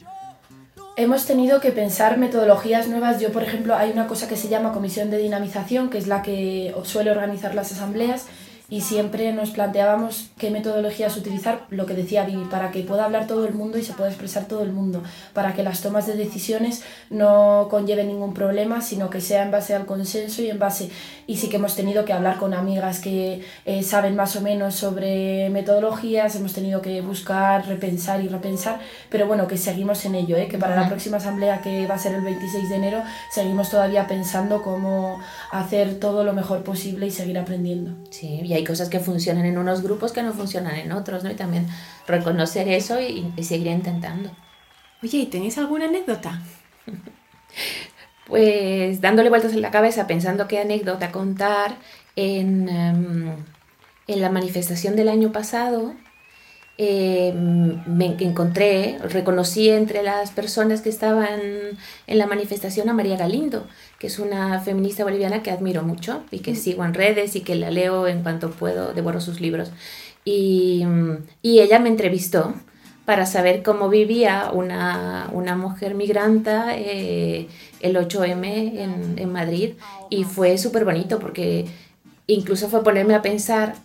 Hemos 0.96 1.26
tenido 1.26 1.60
que 1.60 1.72
pensar 1.72 2.20
metodologías 2.20 2.88
nuevas. 2.88 3.20
Yo, 3.20 3.32
por 3.32 3.42
ejemplo, 3.42 3.76
hay 3.76 3.90
una 3.90 4.06
cosa 4.06 4.28
que 4.28 4.38
se 4.38 4.48
llama 4.48 4.72
comisión 4.72 5.10
de 5.10 5.18
dinamización, 5.18 5.90
que 5.90 5.98
es 5.98 6.06
la 6.06 6.22
que 6.22 6.72
suele 6.84 7.10
organizar 7.10 7.56
las 7.56 7.72
asambleas, 7.72 8.28
y 8.70 8.82
siempre 8.82 9.32
nos 9.32 9.52
planteábamos 9.52 10.32
qué 10.38 10.50
metodologías 10.50 11.16
utilizar, 11.18 11.66
lo 11.70 11.86
que 11.86 11.94
decía 11.94 12.26
Vivi, 12.26 12.46
para 12.46 12.72
que 12.72 12.82
pueda 12.82 13.06
hablar 13.06 13.28
todo 13.28 13.46
el 13.46 13.54
mundo 13.54 13.78
y 13.78 13.84
se 13.84 13.94
pueda 13.94 14.10
expresar 14.10 14.48
todo 14.48 14.64
el 14.64 14.72
mundo, 14.72 15.04
para 15.34 15.54
que 15.54 15.64
las 15.64 15.82
tomas 15.82 16.08
de 16.08 16.16
decisiones 16.16 16.84
no 17.10 17.68
conlleven 17.70 18.08
ningún 18.08 18.34
problema, 18.34 18.82
sino 18.82 19.10
que 19.10 19.22
sea 19.22 19.44
en 19.44 19.52
base 19.52 19.76
al 19.76 19.86
consenso 19.86 20.42
y 20.42 20.50
en 20.50 20.60
base... 20.60 20.90
Y 21.28 21.38
sí 21.38 21.50
que 21.50 21.56
hemos 21.56 21.76
tenido 21.76 22.06
que 22.06 22.14
hablar 22.14 22.38
con 22.38 22.54
amigas 22.54 23.00
que 23.00 23.42
eh, 23.66 23.82
saben 23.82 24.16
más 24.16 24.36
o 24.36 24.42
menos 24.42 24.76
sobre 24.76 25.50
metodologías, 25.50 26.36
hemos 26.36 26.54
tenido 26.54 26.84
que 26.84 27.02
buscar, 27.02 27.68
repensar 27.68 28.24
y 28.24 28.28
repensar, 28.28 28.80
pero 29.10 29.26
bueno, 29.26 29.48
que 29.48 29.58
seguimos 29.58 30.06
en 30.06 30.14
ello, 30.14 30.38
¿eh? 30.38 30.48
que 30.48 30.60
para 30.60 30.76
la 30.76 30.88
próxima 30.88 31.18
asamblea 31.18 31.62
que 31.62 31.88
va 31.88 31.96
a 31.96 32.00
ser 32.00 32.14
el 32.14 32.22
26 32.22 32.70
de 32.70 32.76
enero, 32.76 33.04
seguimos 33.32 33.72
todavía 33.72 34.06
pensando 34.08 34.62
cómo 34.62 35.20
hacer 35.52 36.00
todo 36.00 36.24
lo 36.24 36.34
mejor 36.34 36.64
posible 36.64 37.08
y 37.08 37.12
seguir 37.12 37.40
aprendiendo. 37.40 37.96
Sí, 38.12 38.42
y 38.44 38.55
hay 38.56 38.64
cosas 38.64 38.90
que 38.90 39.00
funcionan 39.00 39.46
en 39.46 39.58
unos 39.58 39.82
grupos 39.82 40.12
que 40.12 40.24
no 40.24 40.34
funcionan 40.34 40.76
en 40.76 40.92
otros, 40.92 41.24
¿no? 41.24 41.32
Y 41.32 41.36
también 41.36 41.68
reconocer 42.08 42.68
eso 42.68 43.00
y, 43.00 43.34
y 43.36 43.44
seguir 43.44 43.68
intentando. 43.68 44.32
Oye, 45.04 45.20
¿y 45.20 45.26
tenéis 45.28 45.58
alguna 45.58 45.86
anécdota? 45.86 46.42
Pues 48.28 49.02
dándole 49.02 49.30
vueltas 49.30 49.54
en 49.54 49.62
la 49.62 49.70
cabeza, 49.70 50.08
pensando 50.08 50.48
qué 50.48 50.58
anécdota 50.60 51.12
contar, 51.12 51.78
en, 52.16 52.70
em, 52.70 53.36
en 54.08 54.22
la 54.22 54.30
manifestación 54.30 54.96
del 54.96 55.10
año 55.10 55.32
pasado 55.32 55.94
em, 56.78 57.82
me 57.86 58.16
encontré, 58.20 58.98
reconocí 59.10 59.70
entre 59.70 60.04
las 60.04 60.32
personas 60.32 60.82
que 60.82 60.90
estaban 60.90 61.40
en 62.08 62.18
la 62.18 62.28
manifestación 62.28 62.90
a 62.90 62.94
María 62.94 63.18
Galindo, 63.18 63.68
que 64.00 64.08
es 64.08 64.20
una 64.20 64.60
feminista 64.62 65.04
boliviana 65.04 65.44
que 65.44 65.52
admiro 65.52 65.84
mucho 65.84 66.24
y 66.32 66.40
que 66.40 66.56
sigo 66.56 66.84
en 66.86 66.94
redes 66.94 67.36
y 67.36 67.42
que 67.42 67.56
la 67.56 67.72
leo 67.72 68.08
en 68.08 68.24
cuanto 68.24 68.52
puedo, 68.52 68.94
devoro 68.94 69.22
sus 69.22 69.42
libros. 69.42 69.72
Y, 70.26 70.84
y 71.42 71.60
ella 71.60 71.80
me 71.80 71.90
entrevistó 71.90 72.54
para 73.06 73.28
saber 73.28 73.62
cómo 73.62 73.88
vivía 73.88 74.50
una, 74.52 75.30
una 75.32 75.56
mujer 75.56 75.94
migranta 75.94 76.76
eh, 76.76 77.48
el 77.80 77.96
8M 77.96 78.80
en, 78.80 79.20
en 79.20 79.32
Madrid. 79.32 79.76
Y 80.10 80.24
fue 80.24 80.58
súper 80.58 80.86
bonito 80.86 81.20
porque 81.20 81.66
incluso 82.28 82.68
fue 82.68 82.84
ponerme 82.84 83.14
a 83.14 83.22
pensar 83.22 83.76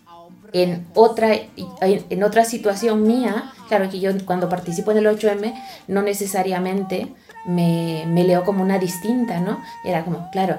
en 0.52 0.86
otra, 0.94 1.30
en 1.56 2.22
otra 2.22 2.44
situación 2.44 3.02
mía, 3.06 3.52
claro 3.68 3.88
que 3.88 4.00
yo 4.00 4.10
cuando 4.24 4.48
participo 4.48 4.90
en 4.90 4.98
el 4.98 5.06
8M 5.06 5.54
no 5.88 6.02
necesariamente 6.02 7.08
me, 7.46 8.04
me 8.06 8.24
leo 8.24 8.44
como 8.44 8.62
una 8.62 8.78
distinta, 8.78 9.40
¿no? 9.40 9.62
Era 9.84 10.04
como, 10.04 10.30
claro, 10.30 10.58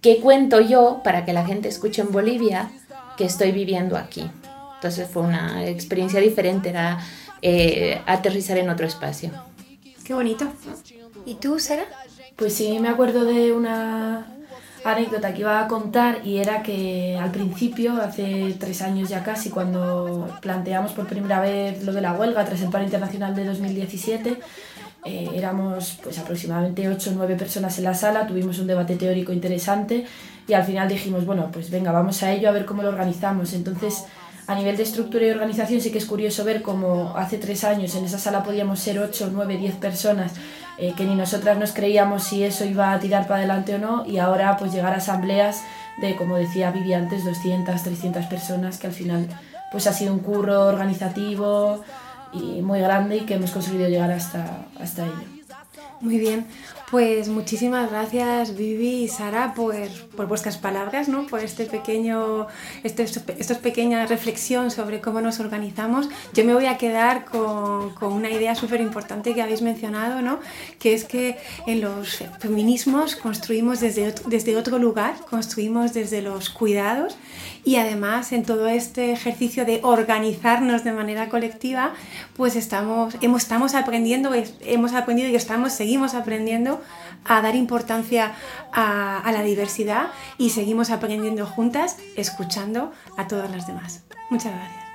¿qué 0.00 0.20
cuento 0.20 0.60
yo 0.60 1.00
para 1.04 1.24
que 1.24 1.32
la 1.32 1.44
gente 1.44 1.68
escuche 1.68 2.02
en 2.02 2.12
Bolivia 2.12 2.70
que 3.16 3.24
estoy 3.24 3.52
viviendo 3.52 3.96
aquí? 3.96 4.30
Entonces 4.76 5.08
fue 5.08 5.22
una 5.22 5.66
experiencia 5.66 6.20
diferente, 6.20 6.68
era 6.70 6.98
eh, 7.42 8.00
aterrizar 8.06 8.58
en 8.58 8.70
otro 8.70 8.86
espacio. 8.86 9.30
Qué 10.04 10.14
bonito. 10.14 10.46
¿Y 11.24 11.34
tú, 11.34 11.58
Sara? 11.58 11.84
Pues 12.36 12.54
sí, 12.54 12.78
me 12.78 12.88
acuerdo 12.88 13.24
de 13.24 13.52
una 13.52 14.35
anécdota 14.92 15.32
que 15.34 15.40
iba 15.40 15.60
a 15.60 15.68
contar 15.68 16.20
y 16.24 16.38
era 16.38 16.62
que 16.62 17.18
al 17.20 17.30
principio, 17.30 18.00
hace 18.00 18.54
tres 18.58 18.82
años 18.82 19.08
ya 19.08 19.22
casi, 19.22 19.50
cuando 19.50 20.28
planteamos 20.40 20.92
por 20.92 21.06
primera 21.06 21.40
vez 21.40 21.84
lo 21.84 21.92
de 21.92 22.00
la 22.00 22.12
huelga 22.12 22.44
tras 22.44 22.60
el 22.62 22.70
paro 22.70 22.84
internacional 22.84 23.34
de 23.34 23.44
2017, 23.44 24.38
eh, 25.04 25.30
éramos 25.34 25.98
pues 26.02 26.18
aproximadamente 26.18 26.88
8 26.88 27.10
o 27.10 27.12
9 27.14 27.36
personas 27.36 27.78
en 27.78 27.84
la 27.84 27.94
sala, 27.94 28.26
tuvimos 28.26 28.58
un 28.58 28.66
debate 28.66 28.96
teórico 28.96 29.32
interesante 29.32 30.04
y 30.48 30.52
al 30.52 30.64
final 30.64 30.88
dijimos, 30.88 31.24
bueno, 31.24 31.48
pues 31.52 31.70
venga, 31.70 31.92
vamos 31.92 32.22
a 32.22 32.32
ello 32.32 32.48
a 32.48 32.52
ver 32.52 32.64
cómo 32.64 32.82
lo 32.82 32.88
organizamos. 32.88 33.52
Entonces, 33.52 34.04
a 34.46 34.54
nivel 34.54 34.76
de 34.76 34.82
estructura 34.82 35.26
y 35.26 35.30
organización 35.30 35.80
sí 35.80 35.90
que 35.90 35.98
es 35.98 36.06
curioso 36.06 36.44
ver 36.44 36.62
cómo 36.62 37.14
hace 37.16 37.38
tres 37.38 37.64
años 37.64 37.94
en 37.94 38.04
esa 38.04 38.18
sala 38.18 38.42
podíamos 38.42 38.78
ser 38.80 38.98
8, 38.98 39.30
9, 39.32 39.56
10 39.58 39.74
personas 39.76 40.32
eh, 40.78 40.92
que 40.96 41.04
ni 41.04 41.14
nosotras 41.14 41.58
nos 41.58 41.72
creíamos 41.72 42.24
si 42.24 42.44
eso 42.44 42.64
iba 42.64 42.92
a 42.92 42.98
tirar 43.00 43.26
para 43.26 43.38
adelante 43.38 43.74
o 43.74 43.78
no 43.78 44.04
y 44.06 44.18
ahora 44.18 44.56
pues 44.58 44.72
llegar 44.72 44.92
a 44.92 44.96
asambleas 44.96 45.62
de, 46.00 46.16
como 46.16 46.36
decía 46.36 46.70
Vivi 46.70 46.92
antes, 46.92 47.24
200, 47.24 47.82
300 47.82 48.26
personas 48.26 48.78
que 48.78 48.86
al 48.86 48.92
final 48.92 49.28
pues 49.72 49.86
ha 49.86 49.92
sido 49.92 50.12
un 50.12 50.20
curro 50.20 50.66
organizativo 50.66 51.82
y 52.32 52.60
muy 52.62 52.80
grande 52.80 53.16
y 53.16 53.20
que 53.20 53.34
hemos 53.34 53.50
conseguido 53.50 53.88
llegar 53.88 54.10
hasta, 54.10 54.66
hasta 54.78 55.04
ello. 55.04 55.14
Muy 56.00 56.18
bien, 56.18 56.46
pues 56.90 57.28
muchísimas 57.28 57.90
gracias 57.90 58.56
Vivi 58.56 59.04
y 59.04 59.08
Sara 59.08 59.54
por, 59.54 59.74
por 60.16 60.26
vuestras 60.26 60.56
palabras, 60.56 61.08
¿no? 61.08 61.26
por 61.26 61.40
este 61.40 61.66
pequeño, 61.66 62.46
este, 62.84 63.02
esta 63.02 63.58
pequeña 63.58 64.06
reflexión 64.06 64.70
sobre 64.70 65.00
cómo 65.00 65.20
nos 65.20 65.40
organizamos. 65.40 66.08
Yo 66.32 66.44
me 66.44 66.54
voy 66.54 66.66
a 66.66 66.78
quedar 66.78 67.24
con, 67.24 67.90
con 67.94 68.12
una 68.12 68.30
idea 68.30 68.54
súper 68.54 68.80
importante 68.80 69.34
que 69.34 69.42
habéis 69.42 69.62
mencionado, 69.62 70.22
¿no? 70.22 70.38
que 70.78 70.94
es 70.94 71.04
que 71.04 71.36
en 71.66 71.80
los 71.80 72.22
feminismos 72.38 73.16
construimos 73.16 73.80
desde, 73.80 74.14
desde 74.26 74.56
otro 74.56 74.78
lugar, 74.78 75.16
construimos 75.28 75.92
desde 75.92 76.22
los 76.22 76.50
cuidados 76.50 77.16
y 77.64 77.76
además 77.76 78.30
en 78.30 78.44
todo 78.44 78.68
este 78.68 79.10
ejercicio 79.10 79.64
de 79.64 79.80
organizarnos 79.82 80.84
de 80.84 80.92
manera 80.92 81.28
colectiva, 81.28 81.94
pues 82.36 82.54
estamos, 82.54 83.16
hemos, 83.22 83.42
estamos 83.42 83.74
aprendiendo, 83.74 84.30
hemos 84.60 84.92
aprendido 84.92 85.28
y 85.28 85.34
estamos, 85.34 85.72
seguimos 85.72 86.14
aprendiendo 86.14 86.75
a 87.24 87.40
dar 87.40 87.54
importancia 87.54 88.34
a, 88.72 89.18
a 89.18 89.32
la 89.32 89.42
diversidad 89.42 90.08
y 90.38 90.50
seguimos 90.50 90.90
aprendiendo 90.90 91.46
juntas, 91.46 91.98
escuchando 92.16 92.92
a 93.16 93.26
todas 93.26 93.50
las 93.50 93.66
demás. 93.66 94.04
Muchas 94.30 94.52
gracias. 94.52 94.85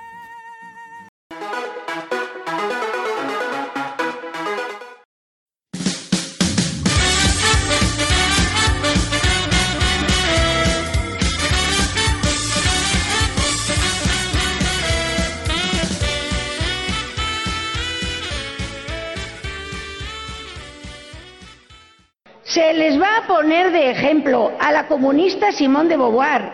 Se 22.54 22.74
les 22.74 23.00
va 23.00 23.20
a 23.20 23.28
poner 23.28 23.72
de 23.72 23.92
ejemplo 23.92 24.52
a 24.60 24.74
la 24.74 24.86
comunista 24.86 25.54
Simón 25.54 25.88
de 25.88 25.96
Beauvoir, 25.96 26.52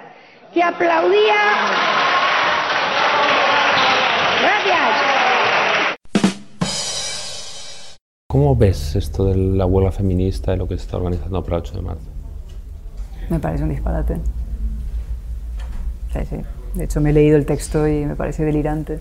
que 0.54 0.62
aplaudía. 0.62 1.34
Gracias. 4.44 5.98
¿Cómo 8.30 8.56
ves 8.56 8.96
esto 8.96 9.26
de 9.26 9.36
la 9.36 9.66
huelga 9.66 9.92
feminista 9.92 10.54
y 10.54 10.58
lo 10.58 10.68
que 10.68 10.78
se 10.78 10.84
está 10.84 10.98
organizando 10.98 11.44
para 11.44 11.58
el 11.58 11.64
8 11.64 11.74
de 11.74 11.82
marzo? 11.82 12.06
Me 13.30 13.40
parece 13.40 13.64
un 13.64 13.70
disparate. 13.70 14.18
Sí, 16.14 16.20
sí. 16.30 16.36
De 16.76 16.84
hecho, 16.84 17.02
me 17.02 17.10
he 17.10 17.14
leído 17.14 17.38
el 17.38 17.48
texto 17.48 17.88
y 17.88 18.06
me 18.06 18.16
parece 18.16 18.46
delirante. 18.46 19.00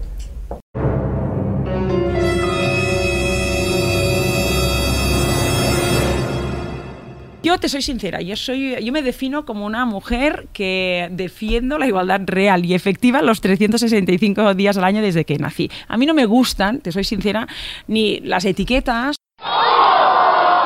Yo 7.47 7.61
te 7.61 7.69
soy 7.69 7.81
sincera, 7.81 8.21
yo, 8.23 8.35
soy, 8.35 8.75
yo 8.83 8.93
me 8.93 9.03
defino 9.03 9.47
como 9.47 9.67
una 9.67 9.85
mujer 9.85 10.49
que 10.53 11.07
defiendo 11.13 11.79
la 11.79 11.87
igualdad 11.87 12.23
real 12.25 12.65
y 12.65 12.75
efectiva 12.75 13.23
los 13.23 13.41
365 13.41 14.55
días 14.55 14.77
al 14.77 14.83
año 14.83 15.01
desde 15.01 15.25
que 15.25 15.39
nací. 15.39 15.71
A 15.87 15.97
mí 15.97 16.07
no 16.07 16.15
me 16.15 16.27
gustan, 16.27 16.81
te 16.81 16.91
soy 16.91 17.05
sincera, 17.05 17.47
ni 17.87 18.19
las 18.19 18.45
etiquetas. 18.47 19.15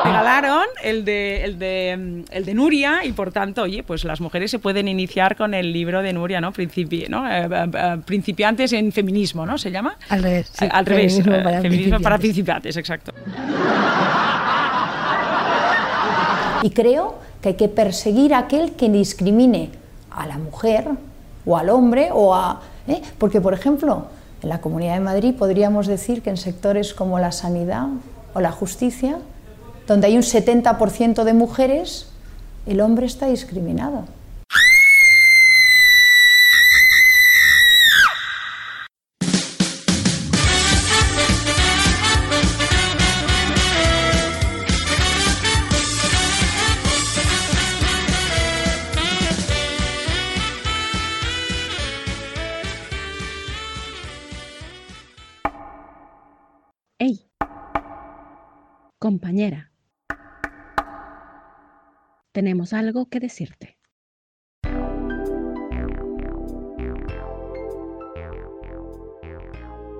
regalaron 0.03 0.63
el 0.81 1.05
de, 1.05 1.43
el, 1.43 1.59
de, 1.59 2.23
el 2.31 2.45
de 2.45 2.53
Nuria 2.55 3.05
y 3.05 3.11
por 3.11 3.31
tanto, 3.31 3.61
oye, 3.61 3.83
pues 3.83 4.03
las 4.03 4.19
mujeres 4.19 4.49
se 4.49 4.57
pueden 4.57 4.87
iniciar 4.87 5.35
con 5.35 5.53
el 5.53 5.71
libro 5.71 6.01
de 6.01 6.13
Nuria, 6.13 6.41
¿no? 6.41 6.51
Principi, 6.51 7.05
¿no? 7.07 7.31
Eh, 7.31 7.47
eh, 7.47 7.97
principiantes 8.07 8.73
en 8.73 8.91
feminismo, 8.91 9.45
¿no? 9.45 9.59
¿Se 9.59 9.69
llama? 9.69 9.97
Al 10.09 10.23
revés. 10.23 10.51
Sí, 10.51 10.65
Al. 10.71 10.85
Feminismo 10.85 11.35
eh, 11.35 11.43
para 11.43 11.61
feminismo 11.61 11.99
para 11.99 12.17
principiantes, 12.17 12.75
exacto. 12.75 13.13
Y 16.61 16.71
creo 16.71 17.15
que 17.41 17.49
hay 17.49 17.55
que 17.55 17.69
perseguir 17.69 18.33
a 18.33 18.39
aquel 18.39 18.73
que 18.73 18.89
discrimine 18.89 19.69
a 20.09 20.27
la 20.27 20.37
mujer 20.37 20.89
o 21.45 21.57
al 21.57 21.69
hombre 21.69 22.09
o 22.13 22.33
a... 22.33 22.61
¿eh? 22.87 23.01
Porque, 23.17 23.41
por 23.41 23.53
ejemplo, 23.53 24.05
en 24.41 24.49
la 24.49 24.61
Comunidad 24.61 24.93
de 24.95 24.99
Madrid 24.99 25.35
podríamos 25.35 25.87
decir 25.87 26.21
que 26.21 26.29
en 26.29 26.37
sectores 26.37 26.93
como 26.93 27.19
la 27.19 27.31
sanidad 27.31 27.87
o 28.33 28.41
la 28.41 28.51
justicia, 28.51 29.17
donde 29.87 30.07
hay 30.07 30.15
un 30.15 30.23
70% 30.23 31.23
de 31.23 31.33
mujeres, 31.33 32.07
el 32.65 32.81
hombre 32.81 33.05
está 33.05 33.27
discriminado. 33.27 34.05
Compañera. 59.31 59.71
Tenemos 62.33 62.73
algo 62.73 63.05
que 63.07 63.21
decirte. 63.21 63.80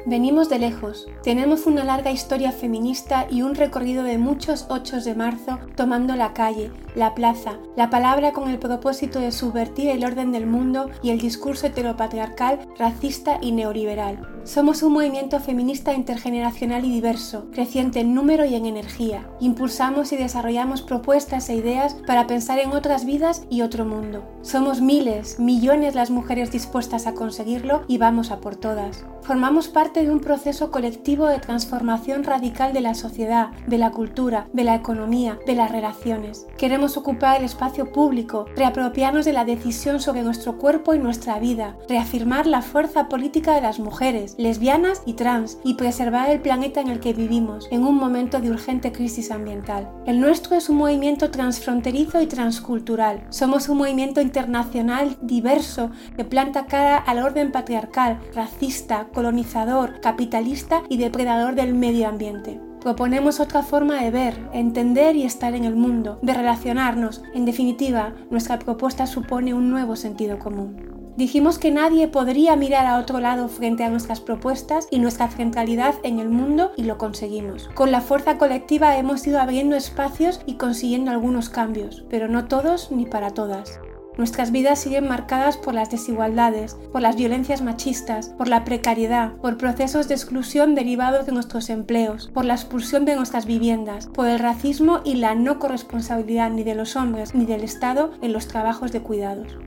Venimos 0.05 0.49
de 0.49 0.57
lejos, 0.57 1.07
tenemos 1.21 1.67
una 1.67 1.83
larga 1.83 2.09
historia 2.09 2.51
feminista 2.51 3.27
y 3.29 3.43
un 3.43 3.53
recorrido 3.53 4.03
de 4.03 4.17
muchos 4.17 4.65
8 4.69 5.01
de 5.01 5.13
marzo 5.13 5.59
tomando 5.75 6.15
la 6.15 6.33
calle, 6.33 6.71
la 6.95 7.13
plaza, 7.13 7.59
la 7.75 7.91
palabra 7.91 8.31
con 8.31 8.49
el 8.49 8.57
propósito 8.57 9.19
de 9.19 9.31
subvertir 9.31 9.89
el 9.89 10.03
orden 10.03 10.31
del 10.31 10.47
mundo 10.47 10.89
y 11.03 11.11
el 11.11 11.19
discurso 11.19 11.67
heteropatriarcal, 11.67 12.67
racista 12.79 13.37
y 13.41 13.51
neoliberal. 13.51 14.27
Somos 14.43 14.81
un 14.81 14.93
movimiento 14.93 15.39
feminista 15.39 15.93
intergeneracional 15.93 16.83
y 16.83 16.91
diverso, 16.91 17.45
creciente 17.51 17.99
en 17.99 18.15
número 18.15 18.43
y 18.43 18.55
en 18.55 18.65
energía. 18.65 19.29
Impulsamos 19.39 20.11
y 20.13 20.17
desarrollamos 20.17 20.81
propuestas 20.81 21.47
e 21.49 21.55
ideas 21.55 21.95
para 22.07 22.25
pensar 22.25 22.57
en 22.57 22.71
otras 22.71 23.05
vidas 23.05 23.43
y 23.51 23.61
otro 23.61 23.85
mundo. 23.85 24.23
Somos 24.41 24.81
miles, 24.81 25.39
millones 25.39 25.93
las 25.93 26.09
mujeres 26.09 26.51
dispuestas 26.51 27.05
a 27.05 27.13
conseguirlo 27.13 27.83
y 27.87 27.99
vamos 27.99 28.31
a 28.31 28.39
por 28.39 28.55
todas. 28.55 29.05
Formamos 29.23 29.67
parte 29.67 30.03
de 30.03 30.11
un 30.11 30.19
proceso 30.19 30.71
colectivo 30.71 31.27
de 31.27 31.39
transformación 31.39 32.23
radical 32.23 32.73
de 32.73 32.81
la 32.81 32.95
sociedad, 32.95 33.51
de 33.67 33.77
la 33.77 33.91
cultura, 33.91 34.47
de 34.51 34.63
la 34.63 34.73
economía, 34.73 35.37
de 35.45 35.55
las 35.55 35.71
relaciones. 35.71 36.47
Queremos 36.57 36.97
ocupar 36.97 37.37
el 37.37 37.45
espacio 37.45 37.91
público, 37.91 38.47
reapropiarnos 38.55 39.23
de 39.23 39.33
la 39.33 39.45
decisión 39.45 39.99
sobre 39.99 40.23
nuestro 40.23 40.57
cuerpo 40.57 40.95
y 40.95 40.99
nuestra 40.99 41.37
vida, 41.39 41.77
reafirmar 41.87 42.47
la 42.47 42.63
fuerza 42.63 43.07
política 43.09 43.53
de 43.53 43.61
las 43.61 43.79
mujeres, 43.79 44.35
lesbianas 44.39 45.03
y 45.05 45.13
trans 45.13 45.59
y 45.63 45.75
preservar 45.75 46.29
el 46.31 46.41
planeta 46.41 46.81
en 46.81 46.87
el 46.87 46.99
que 46.99 47.13
vivimos 47.13 47.67
en 47.71 47.85
un 47.85 47.97
momento 47.97 48.41
de 48.41 48.49
urgente 48.49 48.91
crisis 48.91 49.29
ambiental. 49.29 49.87
El 50.07 50.19
nuestro 50.19 50.55
es 50.55 50.67
un 50.67 50.77
movimiento 50.77 51.29
transfronterizo 51.29 52.21
y 52.21 52.27
transcultural. 52.27 53.23
Somos 53.29 53.69
un 53.69 53.77
movimiento 53.77 54.19
internacional 54.19 55.15
diverso 55.21 55.91
que 56.17 56.25
planta 56.25 56.65
cara 56.65 56.97
al 56.97 57.19
orden 57.19 57.51
patriarcal, 57.51 58.19
racista, 58.33 59.07
colonizador, 59.11 59.99
capitalista 60.01 60.83
y 60.89 60.97
depredador 60.97 61.55
del 61.55 61.73
medio 61.73 62.07
ambiente. 62.07 62.59
Proponemos 62.81 63.39
otra 63.39 63.61
forma 63.61 64.01
de 64.01 64.09
ver, 64.09 64.49
entender 64.53 65.15
y 65.15 65.23
estar 65.23 65.53
en 65.53 65.65
el 65.65 65.75
mundo, 65.75 66.17
de 66.23 66.33
relacionarnos. 66.33 67.21
En 67.33 67.45
definitiva, 67.45 68.13
nuestra 68.31 68.57
propuesta 68.57 69.05
supone 69.05 69.53
un 69.53 69.69
nuevo 69.69 69.95
sentido 69.95 70.39
común. 70.39 70.91
Dijimos 71.17 71.59
que 71.59 71.71
nadie 71.71 72.07
podría 72.07 72.55
mirar 72.55 72.87
a 72.87 72.97
otro 72.97 73.19
lado 73.19 73.49
frente 73.49 73.83
a 73.83 73.89
nuestras 73.89 74.21
propuestas 74.21 74.87
y 74.89 74.99
nuestra 74.99 75.27
centralidad 75.27 75.95
en 76.03 76.19
el 76.19 76.29
mundo 76.29 76.71
y 76.77 76.83
lo 76.83 76.97
conseguimos. 76.97 77.69
Con 77.75 77.91
la 77.91 78.01
fuerza 78.01 78.37
colectiva 78.37 78.97
hemos 78.97 79.27
ido 79.27 79.39
abriendo 79.39 79.75
espacios 79.75 80.39
y 80.45 80.55
consiguiendo 80.55 81.11
algunos 81.11 81.49
cambios, 81.49 82.05
pero 82.09 82.27
no 82.29 82.45
todos 82.45 82.91
ni 82.91 83.05
para 83.05 83.31
todas. 83.31 83.79
Nuestras 84.17 84.51
vidas 84.51 84.79
siguen 84.79 85.07
marcadas 85.07 85.57
por 85.57 85.73
las 85.73 85.89
desigualdades, 85.89 86.75
por 86.91 87.01
las 87.01 87.15
violencias 87.15 87.61
machistas, 87.61 88.29
por 88.29 88.47
la 88.49 88.65
precariedad, 88.65 89.33
por 89.37 89.57
procesos 89.57 90.07
de 90.07 90.15
exclusión 90.15 90.75
derivados 90.75 91.25
de 91.25 91.31
nuestros 91.31 91.69
empleos, 91.69 92.29
por 92.33 92.43
la 92.43 92.53
expulsión 92.53 93.05
de 93.05 93.15
nuestras 93.15 93.45
viviendas, 93.45 94.07
por 94.07 94.27
el 94.27 94.39
racismo 94.39 94.99
y 95.05 95.15
la 95.15 95.33
no 95.33 95.59
corresponsabilidad 95.59 96.51
ni 96.51 96.63
de 96.63 96.75
los 96.75 96.95
hombres 96.95 97.33
ni 97.33 97.45
del 97.45 97.61
Estado 97.61 98.11
en 98.21 98.33
los 98.33 98.47
trabajos 98.47 98.91
de 98.91 99.01
cuidados. 99.01 99.57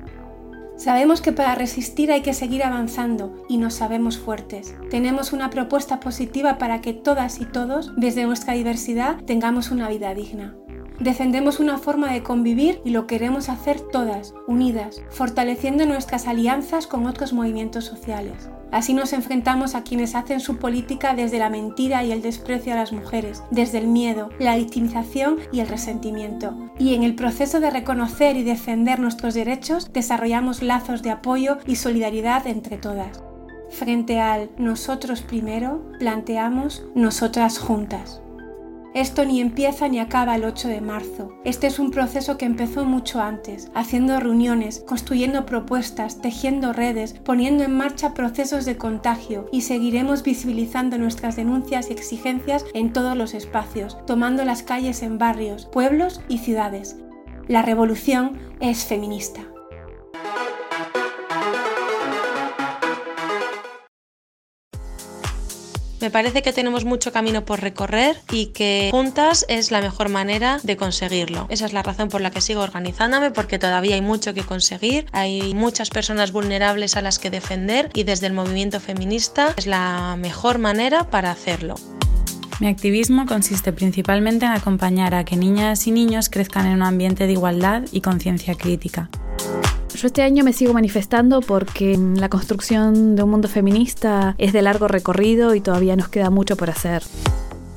Sabemos 0.76 1.22
que 1.22 1.32
para 1.32 1.54
resistir 1.54 2.10
hay 2.10 2.22
que 2.22 2.34
seguir 2.34 2.64
avanzando 2.64 3.44
y 3.48 3.58
nos 3.58 3.74
sabemos 3.74 4.18
fuertes. 4.18 4.74
Tenemos 4.90 5.32
una 5.32 5.48
propuesta 5.48 6.00
positiva 6.00 6.58
para 6.58 6.80
que 6.80 6.92
todas 6.92 7.40
y 7.40 7.46
todos, 7.46 7.92
desde 7.96 8.24
nuestra 8.24 8.54
diversidad, 8.54 9.22
tengamos 9.24 9.70
una 9.70 9.88
vida 9.88 10.12
digna. 10.14 10.56
Defendemos 11.00 11.58
una 11.58 11.78
forma 11.78 12.12
de 12.12 12.22
convivir 12.22 12.80
y 12.84 12.90
lo 12.90 13.06
queremos 13.06 13.48
hacer 13.48 13.80
todas, 13.80 14.32
unidas, 14.46 15.02
fortaleciendo 15.10 15.86
nuestras 15.86 16.28
alianzas 16.28 16.86
con 16.86 17.06
otros 17.06 17.32
movimientos 17.32 17.84
sociales. 17.84 18.48
Así 18.70 18.94
nos 18.94 19.12
enfrentamos 19.12 19.74
a 19.74 19.82
quienes 19.82 20.14
hacen 20.14 20.40
su 20.40 20.56
política 20.56 21.14
desde 21.14 21.38
la 21.38 21.50
mentira 21.50 22.04
y 22.04 22.12
el 22.12 22.22
desprecio 22.22 22.72
a 22.72 22.76
las 22.76 22.92
mujeres, 22.92 23.42
desde 23.50 23.78
el 23.78 23.86
miedo, 23.86 24.30
la 24.38 24.56
victimización 24.56 25.38
y 25.52 25.60
el 25.60 25.68
resentimiento. 25.68 26.72
Y 26.78 26.94
en 26.94 27.02
el 27.02 27.14
proceso 27.14 27.60
de 27.60 27.70
reconocer 27.70 28.36
y 28.36 28.42
defender 28.42 28.98
nuestros 28.98 29.34
derechos, 29.34 29.92
desarrollamos 29.92 30.62
lazos 30.62 31.02
de 31.02 31.10
apoyo 31.10 31.58
y 31.66 31.76
solidaridad 31.76 32.46
entre 32.46 32.76
todas. 32.76 33.22
Frente 33.70 34.20
al 34.20 34.50
nosotros 34.58 35.22
primero, 35.22 35.84
planteamos 35.98 36.84
nosotras 36.94 37.58
juntas. 37.58 38.23
Esto 38.94 39.24
ni 39.24 39.40
empieza 39.40 39.88
ni 39.88 39.98
acaba 39.98 40.36
el 40.36 40.44
8 40.44 40.68
de 40.68 40.80
marzo. 40.80 41.36
Este 41.42 41.66
es 41.66 41.80
un 41.80 41.90
proceso 41.90 42.38
que 42.38 42.44
empezó 42.44 42.84
mucho 42.84 43.20
antes, 43.20 43.68
haciendo 43.74 44.20
reuniones, 44.20 44.84
construyendo 44.86 45.46
propuestas, 45.46 46.20
tejiendo 46.20 46.72
redes, 46.72 47.14
poniendo 47.24 47.64
en 47.64 47.76
marcha 47.76 48.14
procesos 48.14 48.64
de 48.64 48.76
contagio 48.76 49.48
y 49.50 49.62
seguiremos 49.62 50.22
visibilizando 50.22 50.96
nuestras 50.96 51.34
denuncias 51.34 51.90
y 51.90 51.92
exigencias 51.92 52.64
en 52.72 52.92
todos 52.92 53.16
los 53.16 53.34
espacios, 53.34 53.98
tomando 54.06 54.44
las 54.44 54.62
calles 54.62 55.02
en 55.02 55.18
barrios, 55.18 55.66
pueblos 55.66 56.20
y 56.28 56.38
ciudades. 56.38 56.96
La 57.48 57.62
revolución 57.62 58.38
es 58.60 58.84
feminista. 58.84 59.53
Me 66.04 66.10
parece 66.10 66.42
que 66.42 66.52
tenemos 66.52 66.84
mucho 66.84 67.14
camino 67.14 67.46
por 67.46 67.62
recorrer 67.62 68.20
y 68.30 68.48
que 68.48 68.90
juntas 68.90 69.46
es 69.48 69.70
la 69.70 69.80
mejor 69.80 70.10
manera 70.10 70.60
de 70.62 70.76
conseguirlo. 70.76 71.46
Esa 71.48 71.64
es 71.64 71.72
la 71.72 71.82
razón 71.82 72.10
por 72.10 72.20
la 72.20 72.30
que 72.30 72.42
sigo 72.42 72.60
organizándome 72.60 73.30
porque 73.30 73.58
todavía 73.58 73.94
hay 73.94 74.02
mucho 74.02 74.34
que 74.34 74.42
conseguir, 74.42 75.06
hay 75.12 75.54
muchas 75.54 75.88
personas 75.88 76.30
vulnerables 76.30 76.98
a 76.98 77.00
las 77.00 77.18
que 77.18 77.30
defender 77.30 77.88
y 77.94 78.02
desde 78.02 78.26
el 78.26 78.34
movimiento 78.34 78.80
feminista 78.80 79.54
es 79.56 79.66
la 79.66 80.14
mejor 80.18 80.58
manera 80.58 81.04
para 81.04 81.30
hacerlo. 81.30 81.76
Mi 82.60 82.66
activismo 82.66 83.24
consiste 83.24 83.72
principalmente 83.72 84.44
en 84.44 84.52
acompañar 84.52 85.14
a 85.14 85.24
que 85.24 85.36
niñas 85.36 85.86
y 85.86 85.90
niños 85.90 86.28
crezcan 86.28 86.66
en 86.66 86.74
un 86.74 86.82
ambiente 86.82 87.26
de 87.26 87.32
igualdad 87.32 87.84
y 87.92 88.02
conciencia 88.02 88.56
crítica. 88.56 89.08
Yo 89.94 90.08
este 90.08 90.22
año 90.22 90.42
me 90.42 90.52
sigo 90.52 90.72
manifestando 90.72 91.40
porque 91.40 91.96
la 91.96 92.28
construcción 92.28 93.14
de 93.14 93.22
un 93.22 93.30
mundo 93.30 93.46
feminista 93.48 94.34
es 94.38 94.52
de 94.52 94.60
largo 94.60 94.88
recorrido 94.88 95.54
y 95.54 95.60
todavía 95.60 95.94
nos 95.94 96.08
queda 96.08 96.30
mucho 96.30 96.56
por 96.56 96.68
hacer. 96.68 97.04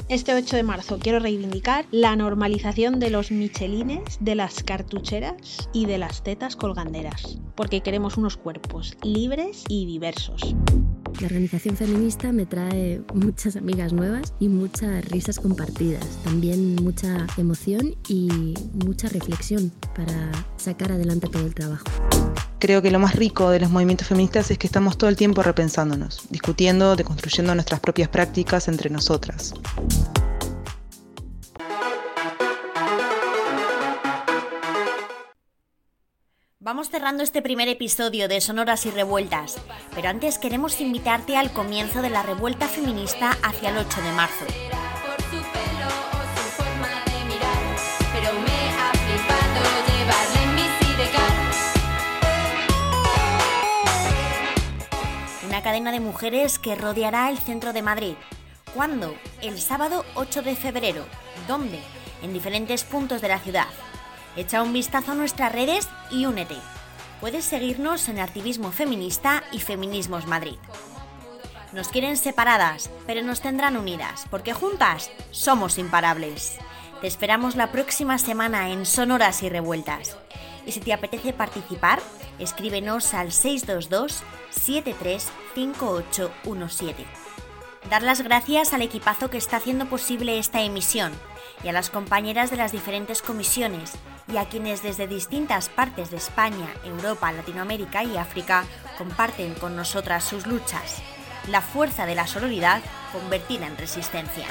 Este 0.10 0.34
8 0.34 0.56
de 0.56 0.64
marzo 0.64 0.98
quiero 1.00 1.20
reivindicar 1.20 1.86
la 1.92 2.16
normalización 2.16 3.00
de 3.00 3.12
los 3.12 3.30
michelines, 3.30 4.18
de 4.20 4.36
las 4.36 4.64
cartucheras 4.64 5.70
y 5.74 5.86
de 5.86 6.00
las 6.00 6.24
tetas 6.24 6.56
colganderas, 6.56 7.40
porque 7.56 7.82
queremos 7.82 8.18
unos 8.18 8.36
cuerpos 8.36 8.98
libres 9.04 9.64
y 9.68 9.86
diversos. 9.86 10.56
La 11.20 11.28
organización 11.28 11.76
feminista 11.76 12.32
me 12.32 12.46
trae 12.46 13.02
muchas 13.14 13.56
amigas 13.56 13.94
nuevas 13.94 14.34
y 14.40 14.50
muchas 14.50 15.04
risas 15.06 15.40
compartidas, 15.40 16.06
también 16.24 16.76
mucha 16.76 17.26
emoción 17.38 17.96
y 18.08 18.54
mucha 18.74 19.10
reflexión 19.10 19.72
para 19.96 20.32
sacar 20.58 20.92
adelante 20.92 21.28
todo 21.28 21.46
el 21.46 21.56
trabajo. 21.56 21.86
Creo 22.60 22.82
que 22.82 22.92
lo 22.92 23.00
más 23.00 23.16
rico 23.16 23.50
de 23.52 23.60
los 23.60 23.70
movimientos 23.70 24.08
feministas 24.08 24.50
es 24.52 24.58
que 24.58 24.68
estamos 24.68 24.98
todo 24.98 25.10
el 25.10 25.16
tiempo 25.16 25.44
repensándonos, 25.44 26.28
discutiendo, 26.30 26.96
deconstruyendo 26.96 27.54
nuestras 27.54 27.80
propias 27.80 28.10
prácticas 28.10 28.68
entre 28.68 28.90
nosotras. 28.90 29.54
Vamos 36.68 36.90
cerrando 36.90 37.24
este 37.24 37.42
primer 37.42 37.70
episodio 37.70 38.28
de 38.28 38.42
Sonoras 38.42 38.86
y 38.86 38.92
Revueltas, 38.92 39.58
pero 39.96 40.10
antes 40.10 40.38
queremos 40.38 40.82
invitarte 40.82 41.38
al 41.38 41.54
comienzo 41.54 42.02
de 42.02 42.10
la 42.10 42.24
revuelta 42.24 42.68
feminista 42.68 43.38
hacia 43.42 43.70
el 43.70 43.78
8 43.78 44.02
de 44.02 44.12
marzo. 44.12 44.46
Una 55.48 55.64
cadena 55.64 55.94
de 55.94 56.02
mujeres 56.02 56.60
que 56.60 56.76
rodeará 56.76 57.30
el 57.30 57.38
centro 57.38 57.72
de 57.72 57.82
Madrid. 57.82 58.16
¿Cuándo? 58.76 59.16
El 59.42 59.58
sábado 59.58 60.04
8 60.16 60.42
de 60.42 60.58
febrero. 60.58 61.06
¿Dónde? 61.48 61.80
En 62.22 62.34
diferentes 62.34 62.84
puntos 62.84 63.22
de 63.22 63.30
la 63.30 63.40
ciudad. 63.40 63.68
Echa 64.38 64.62
un 64.62 64.72
vistazo 64.72 65.12
a 65.14 65.16
nuestras 65.16 65.52
redes 65.52 65.90
y 66.12 66.28
únete. 66.28 66.58
Puedes 67.20 67.44
seguirnos 67.44 68.08
en 68.08 68.20
Activismo 68.20 68.72
Feminista 68.72 69.44
y 69.52 69.60
Feminismos 69.60 70.28
Madrid. 70.28 70.58
Nos 71.74 71.88
quieren 71.88 72.18
separadas, 72.18 72.92
pero 73.08 73.24
nos 73.24 73.42
tendrán 73.42 73.78
unidas, 73.78 74.26
porque 74.30 74.54
juntas 74.54 75.10
somos 75.32 75.80
imparables. 75.80 76.60
Te 77.02 77.08
esperamos 77.08 77.56
la 77.56 77.72
próxima 77.72 78.20
semana 78.20 78.70
en 78.70 78.86
Sonoras 78.86 79.42
y 79.42 79.50
Revueltas. 79.50 80.16
Y 80.68 80.72
si 80.72 80.82
te 80.82 80.94
apetece 80.94 81.34
participar, 81.34 82.00
escríbenos 82.38 83.16
al 83.16 83.32
622 83.32 84.22
735817. 84.52 87.08
Dar 87.90 88.04
las 88.04 88.22
gracias 88.22 88.74
al 88.74 88.84
equipazo 88.84 89.32
que 89.32 89.38
está 89.38 89.58
haciendo 89.58 89.88
posible 89.88 90.38
esta 90.38 90.62
emisión 90.62 91.12
y 91.64 91.70
a 91.70 91.74
las 91.74 91.90
compañeras 91.90 92.52
de 92.52 92.58
las 92.58 92.72
diferentes 92.72 93.24
comisiones 93.24 93.98
y 94.28 94.38
a 94.38 94.46
quienes 94.46 94.84
desde 94.84 95.08
distintas 95.08 95.70
partes 95.70 96.12
de 96.12 96.18
España, 96.18 96.68
Europa, 96.84 97.32
Latinoamérica 97.32 98.04
y 98.04 98.18
África 98.18 98.66
comparten 98.98 99.54
con 99.56 99.76
nosotras 99.76 100.24
sus 100.24 100.48
luchas. 100.48 101.02
La 101.48 101.62
fuerza 101.62 102.06
de 102.06 102.16
la 102.16 102.28
sororidad 102.28 102.82
convertida 103.14 103.68
en 103.68 103.78
resistencia. 103.78 104.46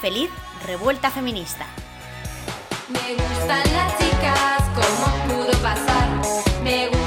Feliz 0.00 0.30
Revuelta 0.66 1.10
Feminista. 1.10 1.66
Me 2.88 3.14
gustan 3.14 3.62
las 3.72 3.98
chicas, 3.98 4.62
pudo 5.28 5.52
pasar? 5.62 6.97